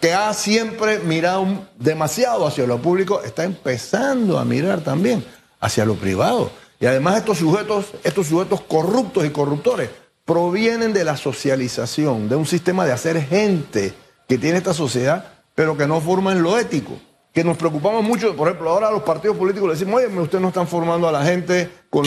que 0.00 0.12
ha 0.12 0.32
siempre 0.34 0.98
mirado 0.98 1.66
demasiado 1.78 2.46
hacia 2.46 2.66
lo 2.66 2.78
público, 2.78 3.22
está 3.22 3.44
empezando 3.44 4.38
a 4.38 4.44
mirar 4.44 4.80
también 4.80 5.24
hacia 5.60 5.84
lo 5.84 5.94
privado. 5.94 6.50
Y 6.80 6.86
además 6.86 7.18
estos 7.18 7.38
sujetos, 7.38 7.86
estos 8.02 8.26
sujetos 8.26 8.60
corruptos 8.62 9.24
y 9.24 9.30
corruptores 9.30 9.90
provienen 10.24 10.92
de 10.92 11.04
la 11.04 11.16
socialización, 11.16 12.28
de 12.28 12.36
un 12.36 12.46
sistema 12.46 12.84
de 12.84 12.92
hacer 12.92 13.22
gente 13.22 13.94
que 14.28 14.38
tiene 14.38 14.58
esta 14.58 14.74
sociedad, 14.74 15.32
pero 15.54 15.76
que 15.76 15.86
no 15.86 16.00
forman 16.00 16.42
lo 16.42 16.58
ético. 16.58 16.98
Que 17.32 17.44
nos 17.44 17.56
preocupamos 17.56 18.04
mucho, 18.04 18.36
por 18.36 18.48
ejemplo, 18.48 18.70
ahora 18.70 18.88
a 18.88 18.90
los 18.90 19.02
partidos 19.02 19.36
políticos 19.36 19.68
le 19.68 19.74
decimos, 19.74 20.02
oye, 20.02 20.06
ustedes 20.18 20.42
no 20.42 20.48
están 20.48 20.66
formando 20.68 21.08
a 21.08 21.12
la 21.12 21.24
gente 21.24 21.70
con 21.88 22.04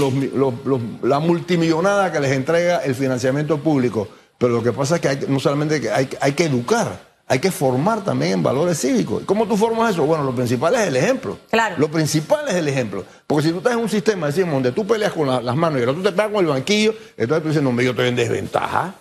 la 1.02 1.20
multimillonada 1.20 2.12
que 2.12 2.20
les 2.20 2.32
entrega 2.32 2.78
el 2.80 2.94
financiamiento 2.94 3.58
público. 3.58 4.08
Pero 4.38 4.54
lo 4.54 4.62
que 4.62 4.72
pasa 4.72 4.96
es 4.96 5.02
que 5.02 5.08
hay, 5.08 5.26
no 5.28 5.40
solamente 5.40 5.90
hay, 5.92 6.10
hay 6.22 6.34
que 6.34 6.46
educar, 6.46 7.15
hay 7.28 7.40
que 7.40 7.50
formar 7.52 8.04
también 8.04 8.34
en 8.34 8.44
valores 8.44 8.80
cívicos. 8.80 9.24
¿Cómo 9.26 9.48
tú 9.48 9.58
formas 9.58 9.94
eso? 9.94 10.06
Bueno, 10.06 10.24
lo 10.24 10.36
principal 10.36 10.76
es 10.76 10.82
el 10.82 10.96
ejemplo. 10.96 11.40
Claro. 11.50 11.76
Lo 11.80 11.90
principal 11.90 12.48
es 12.48 12.56
el 12.56 12.68
ejemplo. 12.68 13.04
Porque 13.26 13.48
si 13.48 13.52
tú 13.52 13.58
estás 13.58 13.74
en 13.74 13.80
un 13.80 13.90
sistema, 13.90 14.28
decimos, 14.28 14.54
donde 14.54 14.72
tú 14.72 14.86
peleas 14.86 15.12
con 15.12 15.28
las 15.28 15.56
manos 15.56 15.80
y 15.80 15.84
ahora 15.84 15.96
tú 15.96 16.04
te 16.04 16.12
pegas 16.12 16.32
con 16.32 16.46
el 16.46 16.52
banquillo, 16.52 16.94
entonces 17.18 17.42
tú 17.42 17.50
dices, 17.50 17.64
no, 17.64 17.82
yo 17.82 17.92
estoy 17.92 18.10
en 18.10 18.16
desventaja. 18.16 18.94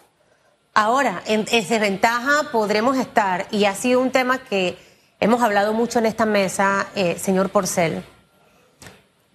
Ahora, 0.73 1.23
en, 1.27 1.45
desventaja 1.45 2.51
podremos 2.51 2.97
estar, 2.97 3.47
y 3.51 3.67
ha 3.67 3.75
sido 3.75 4.01
un 4.01 4.11
tema 4.11 4.39
que 4.39 4.77
hemos 5.21 5.43
hablado 5.43 5.75
mucho 5.75 5.99
en 5.99 6.07
esta 6.07 6.25
mesa, 6.25 6.87
eh, 6.97 7.19
señor 7.19 7.51
Porcel. 7.51 8.03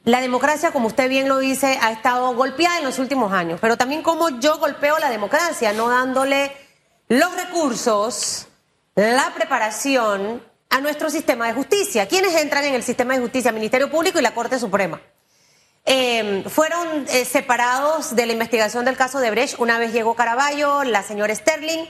La 0.04 0.20
democracia, 0.20 0.72
como 0.72 0.88
usted 0.88 1.08
bien 1.08 1.30
lo 1.30 1.38
dice, 1.38 1.78
ha 1.82 1.92
estado 1.92 2.34
golpeada 2.34 2.80
en 2.80 2.86
los 2.86 2.98
últimos 3.00 3.32
años, 3.32 3.60
pero 3.62 3.78
también 3.78 4.02
como 4.02 4.30
yo 4.40 4.58
golpeo 4.58 4.98
la 4.98 5.10
democracia, 5.10 5.72
no 5.74 5.88
dándole 5.88 6.52
los 7.08 7.34
recursos 7.36 8.49
la 9.00 9.32
preparación 9.34 10.44
a 10.70 10.82
nuestro 10.82 11.10
sistema 11.10 11.48
de 11.48 11.54
justicia. 11.54 12.08
¿Quiénes 12.08 12.36
entran 12.36 12.66
en 12.66 12.74
el 12.74 12.84
sistema 12.84 13.14
de 13.14 13.22
justicia? 13.22 13.52
Ministerio 13.54 13.90
Público 13.90 14.20
y 14.20 14.22
la 14.22 14.34
Corte 14.34 14.60
Suprema. 14.60 15.02
Em, 15.86 16.44
fueron 16.44 17.06
eh, 17.10 17.24
separados 17.24 18.14
de 18.14 18.26
la 18.26 18.34
investigación 18.34 18.84
del 18.84 18.98
caso 18.98 19.20
de 19.20 19.32
Brecht. 19.32 19.58
Una 19.60 19.80
vez 19.80 19.94
llegó 19.94 20.16
Caraballo, 20.16 20.84
la 20.84 21.02
señora 21.02 21.34
Sterling 21.34 21.86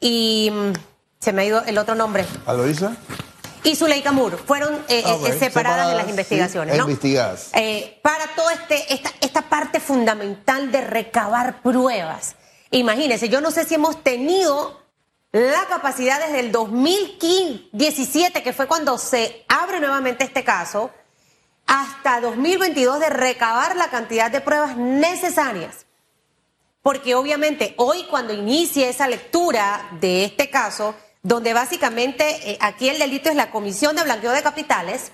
y 0.00 0.50
mm, 0.52 0.72
se 1.20 1.32
me 1.32 1.42
ha 1.42 1.44
ido 1.44 1.62
el 1.64 1.78
otro 1.78 1.94
nombre. 1.94 2.26
¿Aloisa? 2.44 2.96
Y 3.62 3.76
Zuleika 3.76 4.10
Moore. 4.10 4.36
Fueron 4.36 4.74
eh, 4.88 5.04
ah, 5.06 5.16
eh, 5.28 5.38
separadas, 5.38 5.90
de 5.90 5.94
las 5.94 6.08
investigaciones. 6.08 6.76
¿no? 6.76 6.82
Investigadas. 6.82 7.50
para 8.02 8.26
toda 8.34 8.52
este, 8.52 8.92
esta, 8.92 9.12
esta 9.20 9.42
parte 9.42 9.78
fundamental 9.78 10.72
de 10.72 10.80
recabar 10.80 11.62
pruebas. 11.62 12.34
Imagínense, 12.72 13.28
yo 13.28 13.40
no 13.40 13.52
sé 13.52 13.64
si 13.64 13.76
hemos 13.76 14.02
tenido 14.02 14.77
la 15.32 15.66
capacidad 15.68 16.20
desde 16.20 16.40
el 16.40 16.52
2017, 16.52 18.42
que 18.42 18.52
fue 18.52 18.66
cuando 18.66 18.96
se 18.98 19.44
abre 19.48 19.80
nuevamente 19.80 20.24
este 20.24 20.44
caso, 20.44 20.90
hasta 21.66 22.20
2022 22.20 22.98
de 22.98 23.10
recabar 23.10 23.76
la 23.76 23.90
cantidad 23.90 24.30
de 24.30 24.40
pruebas 24.40 24.76
necesarias. 24.76 25.84
Porque 26.82 27.14
obviamente 27.14 27.74
hoy 27.76 28.04
cuando 28.04 28.32
inicie 28.32 28.88
esa 28.88 29.06
lectura 29.06 29.90
de 30.00 30.24
este 30.24 30.48
caso, 30.48 30.94
donde 31.22 31.52
básicamente 31.52 32.52
eh, 32.52 32.58
aquí 32.60 32.88
el 32.88 32.98
delito 32.98 33.28
es 33.28 33.36
la 33.36 33.50
comisión 33.50 33.94
de 33.96 34.04
blanqueo 34.04 34.32
de 34.32 34.42
capitales 34.42 35.12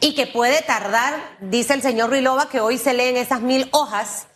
y 0.00 0.14
que 0.14 0.26
puede 0.26 0.60
tardar, 0.62 1.38
dice 1.40 1.72
el 1.72 1.80
señor 1.80 2.10
Rilova, 2.10 2.50
que 2.50 2.60
hoy 2.60 2.76
se 2.76 2.92
leen 2.92 3.16
esas 3.16 3.40
mil 3.40 3.68
hojas 3.72 4.26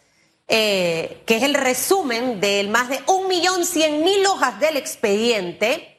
eh, 0.49 1.23
que 1.27 1.37
es 1.37 1.43
el 1.43 1.55
resumen 1.55 2.41
del 2.41 2.69
más 2.69 2.89
de 2.89 3.01
un 3.07 3.29
millón 3.29 3.65
cien 3.65 4.05
mil 4.05 4.25
hojas 4.27 4.61
del 4.61 4.77
expediente, 4.77 5.93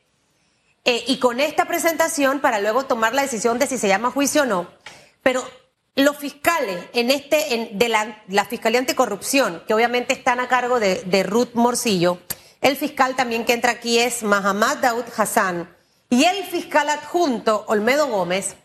eh, 0.85 1.03
y 1.07 1.17
con 1.17 1.39
esta 1.39 1.65
presentación 1.65 2.41
para 2.41 2.59
luego 2.59 2.85
tomar 2.85 3.13
la 3.13 3.21
decisión 3.21 3.57
de 3.57 3.67
si 3.67 3.77
se 3.77 3.87
llama 3.87 4.11
juicio 4.11 4.41
o 4.41 4.45
no. 4.45 4.67
Pero 5.21 5.43
los 5.95 6.17
fiscales 6.17 6.77
en 6.93 7.09
este, 7.09 7.69
de 7.71 7.89
la, 7.89 8.45
Fiscalía 8.49 8.79
Anticorrupción, 8.79 9.63
que 9.65 9.73
obviamente 9.73 10.13
están 10.13 10.39
a 10.39 10.49
cargo 10.49 10.79
de, 10.79 11.03
de 11.03 11.23
Ruth 11.23 11.53
Morcillo, 11.53 12.19
el 12.61 12.75
fiscal 12.75 13.15
también 13.15 13.45
que 13.45 13.53
entra 13.53 13.71
aquí 13.71 13.99
es 13.99 14.23
Mahamad 14.23 14.77
Daud 14.77 15.05
Hassan, 15.15 15.73
y 16.09 16.25
el 16.25 16.43
fiscal 16.43 16.89
adjunto 16.89 17.63
Olmedo 17.67 18.07
Gómez, 18.07 18.55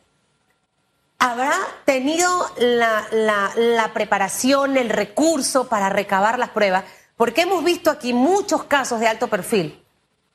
¿Habrá 1.20 1.52
tenido 1.84 2.28
la, 2.58 3.90
preparación, 3.92 4.76
el 4.76 4.88
recurso 4.88 5.68
para 5.68 5.88
recabar 5.88 6.38
las 6.38 6.50
pruebas? 6.50 6.84
Porque 7.16 7.42
hemos 7.42 7.64
visto 7.64 7.90
aquí 7.90 8.12
muchos 8.12 8.64
casos 8.64 9.00
de 9.00 9.08
alto 9.08 9.26
perfil 9.26 9.82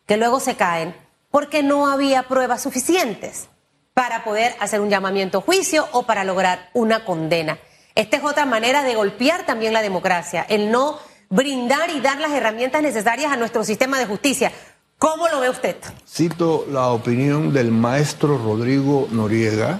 que 0.05 0.17
luego 0.17 0.41
se 0.41 0.57
caen 0.57 0.93
porque 1.31 1.63
no 1.63 1.87
había 1.87 2.23
pruebas 2.23 2.61
suficientes 2.61 3.47
para 3.93 4.25
poder 4.25 4.55
hacer 4.59 4.81
un 4.81 4.89
llamamiento 4.89 5.37
a 5.37 5.41
juicio 5.41 5.87
o 5.93 6.03
para 6.03 6.25
lograr 6.25 6.69
una 6.73 7.05
condena. 7.05 7.59
Esta 7.95 8.17
es 8.17 8.23
otra 8.25 8.45
manera 8.45 8.83
de 8.83 8.95
golpear 8.95 9.45
también 9.45 9.71
la 9.71 9.81
democracia, 9.81 10.45
el 10.49 10.69
no 10.69 10.99
brindar 11.29 11.91
y 11.91 12.01
dar 12.01 12.19
las 12.19 12.31
herramientas 12.33 12.81
necesarias 12.81 13.31
a 13.31 13.37
nuestro 13.37 13.63
sistema 13.63 13.99
de 13.99 14.05
justicia. 14.05 14.51
¿Cómo 14.97 15.29
lo 15.29 15.39
ve 15.39 15.49
usted? 15.49 15.77
Cito 16.05 16.65
la 16.69 16.89
opinión 16.89 17.53
del 17.53 17.71
maestro 17.71 18.37
Rodrigo 18.37 19.07
Noriega, 19.11 19.79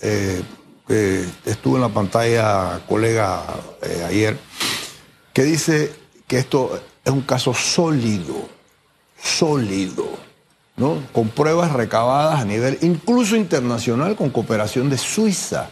eh, 0.00 0.42
que 0.86 1.24
estuvo 1.44 1.76
en 1.76 1.82
la 1.82 1.88
pantalla, 1.88 2.80
colega, 2.88 3.42
eh, 3.82 4.04
ayer, 4.08 4.38
que 5.32 5.44
dice 5.44 5.92
que 6.26 6.38
esto 6.38 6.80
es 7.04 7.12
un 7.12 7.22
caso 7.22 7.54
sólido, 7.54 8.48
sólido, 9.20 10.06
¿no? 10.76 11.02
Con 11.12 11.28
pruebas 11.28 11.72
recabadas 11.72 12.40
a 12.40 12.44
nivel 12.44 12.78
incluso 12.82 13.36
internacional, 13.36 14.16
con 14.16 14.30
cooperación 14.30 14.90
de 14.90 14.98
Suiza, 14.98 15.70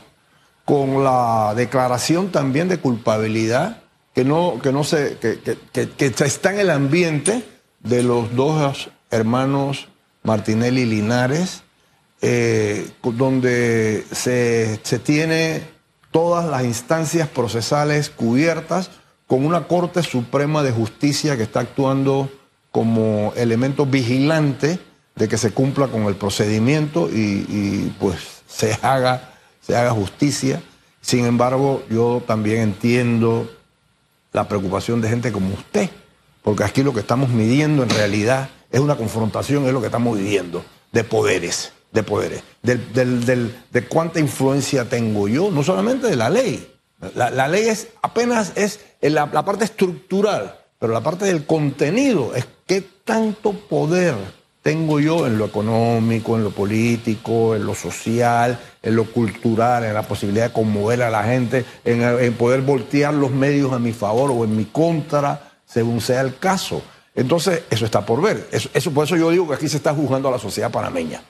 con 0.65 1.05
la 1.05 1.53
declaración 1.55 2.31
también 2.33 2.69
de 2.69 2.79
culpabilidad 2.79 3.83
que 4.15 4.25
no, 4.25 4.61
que 4.63 4.73
no 4.73 4.85
se, 4.85 5.19
que, 5.19 5.59
que 5.73 6.07
está 6.07 6.53
en 6.53 6.61
el 6.61 6.71
ambiente 6.71 7.45
de 7.81 8.03
los 8.03 8.35
dos 8.35 8.91
hermanos 9.11 9.89
Martinelli 10.23 10.87
Linares, 10.87 11.64
eh, 12.27 12.91
donde 13.03 14.03
se, 14.11 14.81
se 14.83 14.99
tiene 14.99 15.63
todas 16.11 16.47
las 16.47 16.65
instancias 16.65 17.29
procesales 17.29 18.09
cubiertas 18.09 18.91
con 19.27 19.45
una 19.45 19.69
Corte 19.69 20.03
Suprema 20.03 20.63
de 20.63 20.73
Justicia 20.73 21.37
que 21.37 21.43
está 21.43 21.61
actuando 21.61 22.31
como 22.71 23.35
elemento 23.37 23.85
vigilante 23.85 24.79
de 25.17 25.29
que 25.29 25.37
se 25.37 25.51
cumpla 25.51 25.89
con 25.89 26.05
el 26.05 26.17
procedimiento 26.17 27.11
y, 27.13 27.93
pues 28.01 28.17
se 28.49 28.73
haga, 28.81 29.35
se 29.61 29.77
haga 29.77 29.91
justicia. 29.91 30.63
Sin 31.03 31.27
embargo, 31.27 31.83
yo 31.91 32.23
también 32.27 32.63
entiendo 32.63 33.51
la 34.33 34.49
preocupación 34.49 35.03
de 35.03 35.11
gente 35.11 35.31
como 35.31 35.53
usted, 35.53 35.91
porque 36.43 36.65
aquí 36.65 36.83
lo 36.83 36.95
que 36.95 37.01
estamos 37.01 37.29
midiendo 37.29 37.83
en 37.83 37.91
realidad 37.91 38.49
es 38.71 38.81
una 38.81 38.97
confrontación, 38.97 39.67
es 39.67 39.75
lo 39.75 39.81
que 39.81 39.87
estamos 39.87 40.17
viviendo, 40.17 40.65
de 40.91 41.05
poderes 41.05 41.75
de 41.95 42.03
poderes, 42.03 42.43
de 42.63 43.85
cuánta 43.89 44.21
influencia 44.21 44.87
tengo 44.87 45.29
yo, 45.29 45.51
no 45.51 45.63
solamente 45.63 46.09
de 46.09 46.17
la 46.17 46.29
ley. 46.29 46.71
La, 47.15 47.49
ley 47.49 47.69
es 47.69 47.89
apenas 48.03 48.53
es 48.57 48.81
la, 49.01 49.27
la, 49.33 49.45
parte 49.45 49.65
estructural, 49.65 50.59
pero 50.79 50.93
la 50.93 51.03
parte 51.03 51.25
del 51.25 51.47
contenido 51.47 52.35
es 52.35 52.47
qué 52.67 52.83
tanto 53.05 53.53
poder 53.53 54.15
tengo 54.63 54.99
yo 54.99 55.27
en 55.27 55.37
lo 55.37 55.45
económico, 55.45 56.37
en 56.37 56.45
lo 56.45 56.51
político, 56.51 57.55
en 57.55 57.67
lo 57.67 57.75
social, 57.75 58.59
en 58.83 58.97
lo 58.97 59.05
cultural, 59.05 59.85
en 59.85 59.93
la 59.93 60.03
posibilidad 60.03 60.47
de 60.47 60.53
conmover 60.55 61.03
a 61.03 61.11
la 61.11 61.23
gente, 61.23 61.67
en, 61.85 62.33
poder 62.33 62.63
voltear 62.63 63.13
los 63.13 63.31
medios 63.31 63.75
a 63.75 63.79
mi 63.79 63.93
favor 63.93 64.31
o 64.31 64.43
en 64.43 64.57
mi 64.57 64.65
contra, 64.65 65.53
según 65.67 66.01
sea 66.01 66.23
el 66.23 66.39
caso. 66.39 66.83
Entonces, 67.15 67.65
eso 67.71 67.85
está 67.85 68.07
por 68.07 68.23
ver. 68.23 68.49
Eso, 68.51 68.71
eso, 68.73 68.91
por 68.91 69.05
eso 69.05 69.17
yo 69.17 69.29
digo 69.31 69.47
que 69.47 69.55
aquí 69.55 69.69
se 69.69 69.77
está 69.77 69.93
juzgando 69.93 70.29
a 70.29 70.33
la 70.33 70.39
sociedad 70.39 70.73
panameña. 70.73 71.23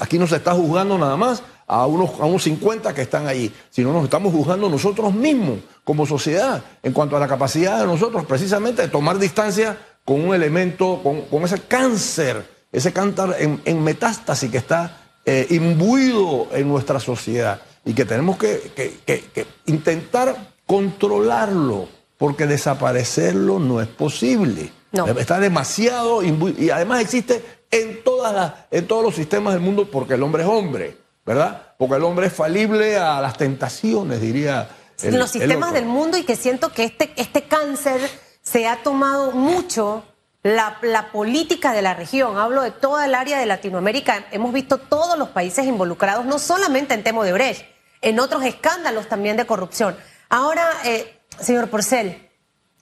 Aquí 0.00 0.18
no 0.18 0.26
se 0.26 0.36
está 0.36 0.52
juzgando 0.52 0.96
nada 0.96 1.16
más 1.16 1.42
a 1.66 1.86
unos, 1.86 2.18
a 2.20 2.24
unos 2.24 2.42
50 2.42 2.94
que 2.94 3.02
están 3.02 3.26
allí, 3.26 3.52
sino 3.70 3.92
nos 3.92 4.04
estamos 4.04 4.32
juzgando 4.32 4.70
nosotros 4.70 5.12
mismos 5.12 5.58
como 5.84 6.06
sociedad 6.06 6.62
en 6.82 6.92
cuanto 6.92 7.16
a 7.16 7.20
la 7.20 7.28
capacidad 7.28 7.80
de 7.80 7.86
nosotros 7.86 8.24
precisamente 8.24 8.82
de 8.82 8.88
tomar 8.88 9.18
distancia 9.18 9.76
con 10.04 10.26
un 10.26 10.34
elemento, 10.34 11.02
con, 11.02 11.44
ese 11.44 11.60
cáncer, 11.60 12.48
ese 12.72 12.92
cáncer 12.94 13.60
en, 13.64 13.84
metástasis 13.84 14.50
que 14.50 14.56
está 14.56 15.02
eh, 15.26 15.46
imbuido 15.50 16.48
en 16.52 16.66
nuestra 16.66 16.98
sociedad 16.98 17.60
y 17.84 17.92
que 17.92 18.06
tenemos 18.06 18.38
que, 18.38 18.72
que 19.04 19.46
intentar 19.66 20.54
controlarlo, 20.66 21.88
porque 22.16 22.46
desaparecerlo 22.46 23.58
no 23.58 23.80
es 23.82 23.88
posible. 23.88 24.72
Está 25.18 25.38
demasiado 25.38 26.22
y 26.22 26.70
además 26.70 27.02
existe 27.02 27.57
en, 27.70 28.02
todas 28.02 28.34
las, 28.34 28.52
en 28.70 28.86
todos 28.86 29.02
los 29.02 29.14
sistemas 29.14 29.54
del 29.54 29.62
mundo 29.62 29.90
porque 29.90 30.14
el 30.14 30.22
hombre 30.22 30.42
es 30.42 30.48
hombre, 30.48 30.96
¿verdad? 31.24 31.74
Porque 31.76 31.96
el 31.96 32.04
hombre 32.04 32.26
es 32.28 32.32
falible 32.32 32.96
a 32.96 33.20
las 33.20 33.36
tentaciones, 33.36 34.20
diría. 34.20 34.68
en 35.02 35.18
los 35.18 35.30
sistemas 35.30 35.72
del 35.72 35.86
mundo 35.86 36.16
y 36.16 36.24
que 36.24 36.36
siento 36.36 36.72
que 36.72 36.84
este, 36.84 37.12
este 37.16 37.42
cáncer 37.42 38.00
se 38.42 38.66
ha 38.66 38.82
tomado 38.82 39.32
mucho 39.32 40.04
la, 40.42 40.78
la, 40.82 41.12
política 41.12 41.72
de 41.72 41.82
la 41.82 41.94
región. 41.94 42.38
Hablo 42.38 42.62
de 42.62 42.70
toda 42.70 43.04
el 43.04 43.14
área 43.14 43.38
de 43.38 43.46
Latinoamérica. 43.46 44.26
Hemos 44.30 44.52
visto 44.52 44.78
todos 44.78 45.18
los 45.18 45.28
países 45.28 45.66
involucrados, 45.66 46.24
no 46.24 46.38
solamente 46.38 46.94
en 46.94 47.02
tema 47.02 47.24
de 47.24 47.32
Brecht, 47.32 47.66
en 48.00 48.20
otros 48.20 48.44
escándalos 48.44 49.08
también 49.08 49.36
de 49.36 49.46
corrupción. 49.46 49.96
Ahora, 50.30 50.66
eh, 50.84 51.20
señor 51.40 51.68
Porcel, 51.68 52.27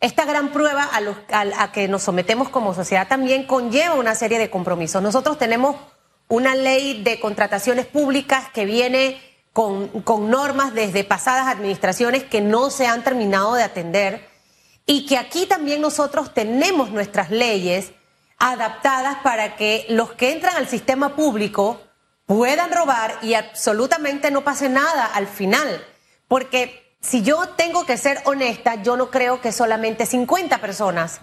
esta 0.01 0.25
gran 0.25 0.53
prueba 0.53 0.85
a, 0.85 1.01
los, 1.01 1.17
a, 1.31 1.73
que 1.73 1.89
nos 1.89 2.03
sometemos 2.03 2.49
como 2.49 2.75
sociedad 2.75 3.09
también 3.09 3.47
conlleva 3.47 3.95
una 3.95 4.15
serie 4.15 4.39
de 4.39 4.51
compromisos. 4.51 5.03
Nosotros 5.03 5.39
tenemos 5.39 5.77
una 6.29 6.55
ley 6.55 7.03
de 7.03 7.19
contrataciones 7.19 7.87
públicas 7.87 8.49
que 8.53 8.65
viene 8.65 9.21
con, 9.53 9.89
con, 10.03 10.29
normas 10.29 10.75
desde 10.75 11.05
pasadas 11.05 11.47
administraciones 11.47 12.25
que 12.25 12.41
no 12.41 12.71
se 12.71 12.87
han 12.87 13.05
terminado 13.05 13.55
de 13.55 13.63
atender 13.63 14.29
y 14.85 15.07
que 15.07 15.17
aquí 15.17 15.47
también 15.47 15.81
nosotros 15.81 16.35
tenemos 16.35 16.91
nuestras 16.91 17.31
leyes 17.31 17.93
adaptadas 18.39 19.17
para 19.23 19.57
que 19.57 19.87
los 19.89 20.13
que 20.13 20.33
entran 20.33 20.57
al 20.57 20.69
sistema 20.69 21.17
público 21.17 21.81
puedan 22.27 22.71
robar 22.71 23.19
y 23.23 23.35
absolutamente 23.35 24.31
no 24.31 24.45
pase 24.45 24.69
nada 24.69 25.07
al 25.07 25.27
final. 25.27 25.85
Porque 26.29 26.86
si 27.01 27.23
yo 27.23 27.49
tengo 27.51 27.87
que 27.87 27.97
ser 27.97 28.21
honesta, 28.25 28.83
yo 28.83 28.97
no 28.97 29.11
creo 29.11 29.41
que 29.41 29.53
solamente 29.53 30.07
50 30.07 30.61
personas 30.61 31.21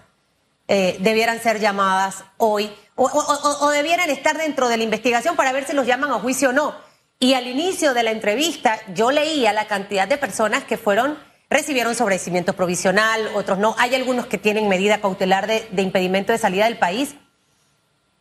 eh, 0.68 0.98
debieran 1.02 1.42
ser 1.42 1.60
llamadas 1.60 2.24
hoy 2.38 2.74
o, 2.96 3.70
debieran 3.72 4.10
estar 4.10 4.38
dentro 4.38 4.70
de 4.70 4.78
la 4.78 4.84
investigación 4.84 5.36
para 5.36 5.52
ver 5.52 5.66
si 5.66 5.74
los 5.74 5.86
llaman 5.86 6.12
a 6.12 6.20
juicio 6.20 6.50
o 6.50 6.54
no. 6.54 6.76
Y 7.20 7.34
al 7.34 7.48
inicio 7.48 7.94
de 7.94 8.04
la 8.04 8.12
entrevista 8.12 8.80
yo 8.94 9.12
leía 9.12 9.52
la 9.52 9.68
cantidad 9.68 10.08
de 10.08 10.18
personas 10.18 10.64
que 10.64 10.78
fueron, 10.78 11.18
recibieron 11.50 11.96
sobrecimiento 11.96 12.54
provisional, 12.54 13.30
otros 13.36 13.58
no. 13.58 13.76
Hay 13.78 13.96
algunos 13.96 14.28
que 14.28 14.38
tienen 14.38 14.70
medida 14.70 15.02
cautelar 15.02 15.48
de 15.48 15.82
impedimento 15.82 16.32
de 16.32 16.38
salida 16.38 16.66
del 16.66 16.78
país. 16.78 17.16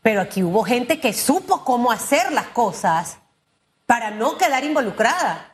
Pero 0.02 0.20
aquí 0.20 0.42
hubo 0.42 0.64
gente 0.64 0.98
que 0.98 1.12
supo 1.12 1.64
cómo 1.64 1.92
hacer 1.92 2.32
las 2.32 2.48
cosas 2.48 3.18
para 3.86 4.10
no 4.10 4.36
quedar 4.36 4.64
involucrada 4.64 5.51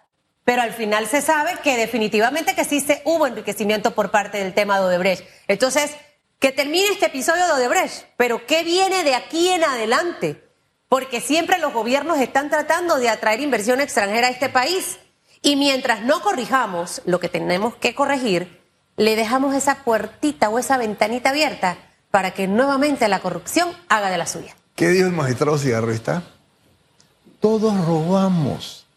pero 0.49 0.63
al 0.63 0.73
final 0.73 1.07
se 1.07 1.21
sabe 1.21 1.59
que 1.63 1.77
definitivamente 1.77 2.55
que 2.55 2.65
sí 2.65 2.81
se 2.81 3.03
hubo 3.05 3.27
enriquecimiento 3.27 3.91
por 3.91 4.11
parte 4.11 4.39
del 4.39 4.55
tema 4.55 4.81
de 4.81 4.87
Odebrecht. 4.87 5.23
Entonces, 5.47 5.91
que 6.39 6.53
termine 6.53 6.89
este 6.89 7.05
episodio 7.05 7.45
de 7.45 7.53
Odebrecht, 7.53 8.07
pero 8.17 8.47
¿qué 8.47 8.65
viene 8.65 9.05
de 9.05 9.15
aquí 9.15 9.51
en 9.51 9.63
adelante? 9.63 10.43
Porque 10.89 11.21
siempre 11.21 11.59
los 11.59 11.75
gobiernos 11.75 12.19
están 12.19 12.49
tratando 12.49 12.97
de 12.97 13.11
atraer 13.11 13.41
inversión 13.41 13.83
extranjera 13.83 14.29
a 14.29 14.31
este 14.31 14.49
país 14.49 14.99
y 15.43 15.57
mientras 15.57 16.01
no 16.01 16.23
corrijamos 16.23 17.03
lo 17.05 17.21
que 17.21 17.29
tenemos 17.29 17.77
que 17.77 17.95
corregir, 17.95 18.63
le 18.97 19.17
dejamos 19.17 19.55
esa 19.55 19.85
puertita 19.85 20.49
o 20.49 20.59
esa 20.59 20.79
ventanita 20.79 21.29
abierta 21.29 21.77
para 22.11 22.31
que 22.31 22.49
nuevamente 22.49 23.07
la 23.09 23.21
corrupción 23.21 23.69
haga 23.91 24.09
de 24.09 24.17
la 24.17 24.27
suya. 24.27 24.57
¿Qué 24.77 24.89
dijo 24.89 25.09
el 25.09 25.13
magistrado 25.13 25.59
Cigarrista? 25.59 26.23
Todos 27.39 27.85
robamos. 27.85 28.88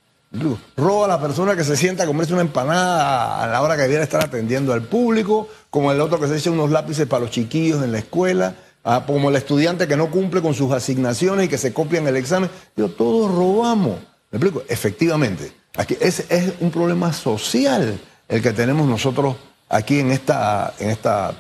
Roba 0.78 1.06
a 1.06 1.08
la 1.10 1.20
persona 1.20 1.58
que 1.58 1.64
se 1.66 1.76
sienta 1.76 2.04
a 2.04 2.08
comerse 2.08 2.32
una 2.32 2.42
empanada 2.42 3.44
a 3.44 3.48
la 3.48 3.62
hora 3.62 3.76
que 3.76 3.82
debiera 3.82 4.04
estar 4.04 4.24
atendiendo 4.24 4.72
al 4.72 4.84
público, 4.84 5.50
como 5.70 5.92
el 5.92 6.00
otro 6.00 6.20
que 6.22 6.28
se 6.28 6.38
echa 6.38 6.52
unos 6.52 6.72
lápices 6.72 7.06
para 7.06 7.22
los 7.22 7.32
chiquillos 7.32 7.84
en 7.84 7.92
la 7.92 8.00
escuela, 8.00 8.56
ah, 8.86 9.04
como 9.06 9.30
el 9.30 9.36
estudiante 9.36 9.90
que 9.90 9.98
no 9.98 10.10
cumple 10.10 10.42
con 10.42 10.54
sus 10.54 10.72
asignaciones 10.72 11.46
y 11.46 11.50
que 11.50 11.58
se 11.58 11.74
copia 11.74 12.00
en 12.00 12.08
el 12.08 12.16
examen. 12.16 12.50
Yo, 12.78 12.90
todos 12.90 13.30
robamos. 13.30 14.00
¿Me 14.32 14.38
explico? 14.38 14.64
Efectivamente, 14.70 15.52
es, 16.00 16.26
es 16.30 16.54
un 16.62 16.72
problema 16.72 17.12
social 17.12 18.00
el 18.30 18.42
que 18.42 18.54
tenemos 18.54 18.88
nosotros 18.88 19.36
aquí 19.68 20.00
en, 20.00 20.12
esta, 20.12 20.74
en, 20.80 20.92
esta, 20.92 21.34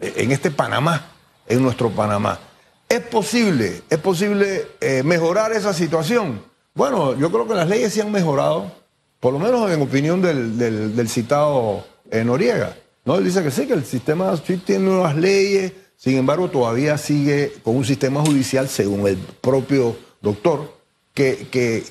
en 0.00 0.32
este 0.32 0.50
Panamá, 0.50 1.06
en 1.46 1.62
nuestro 1.62 1.88
Panamá. 1.90 2.38
¿Es 2.86 3.00
posible, 3.00 3.82
es 3.88 3.98
posible 3.98 4.66
eh, 4.82 5.02
mejorar 5.02 5.52
esa 5.52 5.72
situación? 5.72 6.42
Bueno, 6.74 7.16
yo 7.16 7.30
creo 7.30 7.46
que 7.46 7.54
las 7.54 7.68
leyes 7.68 7.92
se 7.92 8.02
han 8.02 8.10
mejorado, 8.10 8.72
por 9.20 9.32
lo 9.32 9.38
menos 9.38 9.70
en 9.70 9.80
opinión 9.80 10.20
del, 10.20 11.08
citado 11.08 11.84
eh, 12.10 12.24
Noriega. 12.24 12.76
¿no? 13.04 13.14
Él 13.14 13.24
dice 13.24 13.44
que 13.44 13.52
sí, 13.52 13.66
que 13.66 13.74
el 13.74 13.84
sistema 13.84 14.36
sí 14.36 14.56
tiene 14.56 14.90
unas 14.90 15.14
leyes, 15.14 15.72
sin 15.96 16.18
embargo 16.18 16.50
todavía 16.50 16.98
sigue 16.98 17.52
con 17.62 17.76
un 17.76 17.84
sistema 17.84 18.22
judicial, 18.22 18.68
según 18.68 19.06
el 19.06 19.16
propio 19.16 19.96
doctor, 20.20 20.74
que, 21.14 21.46
que, 21.48 21.84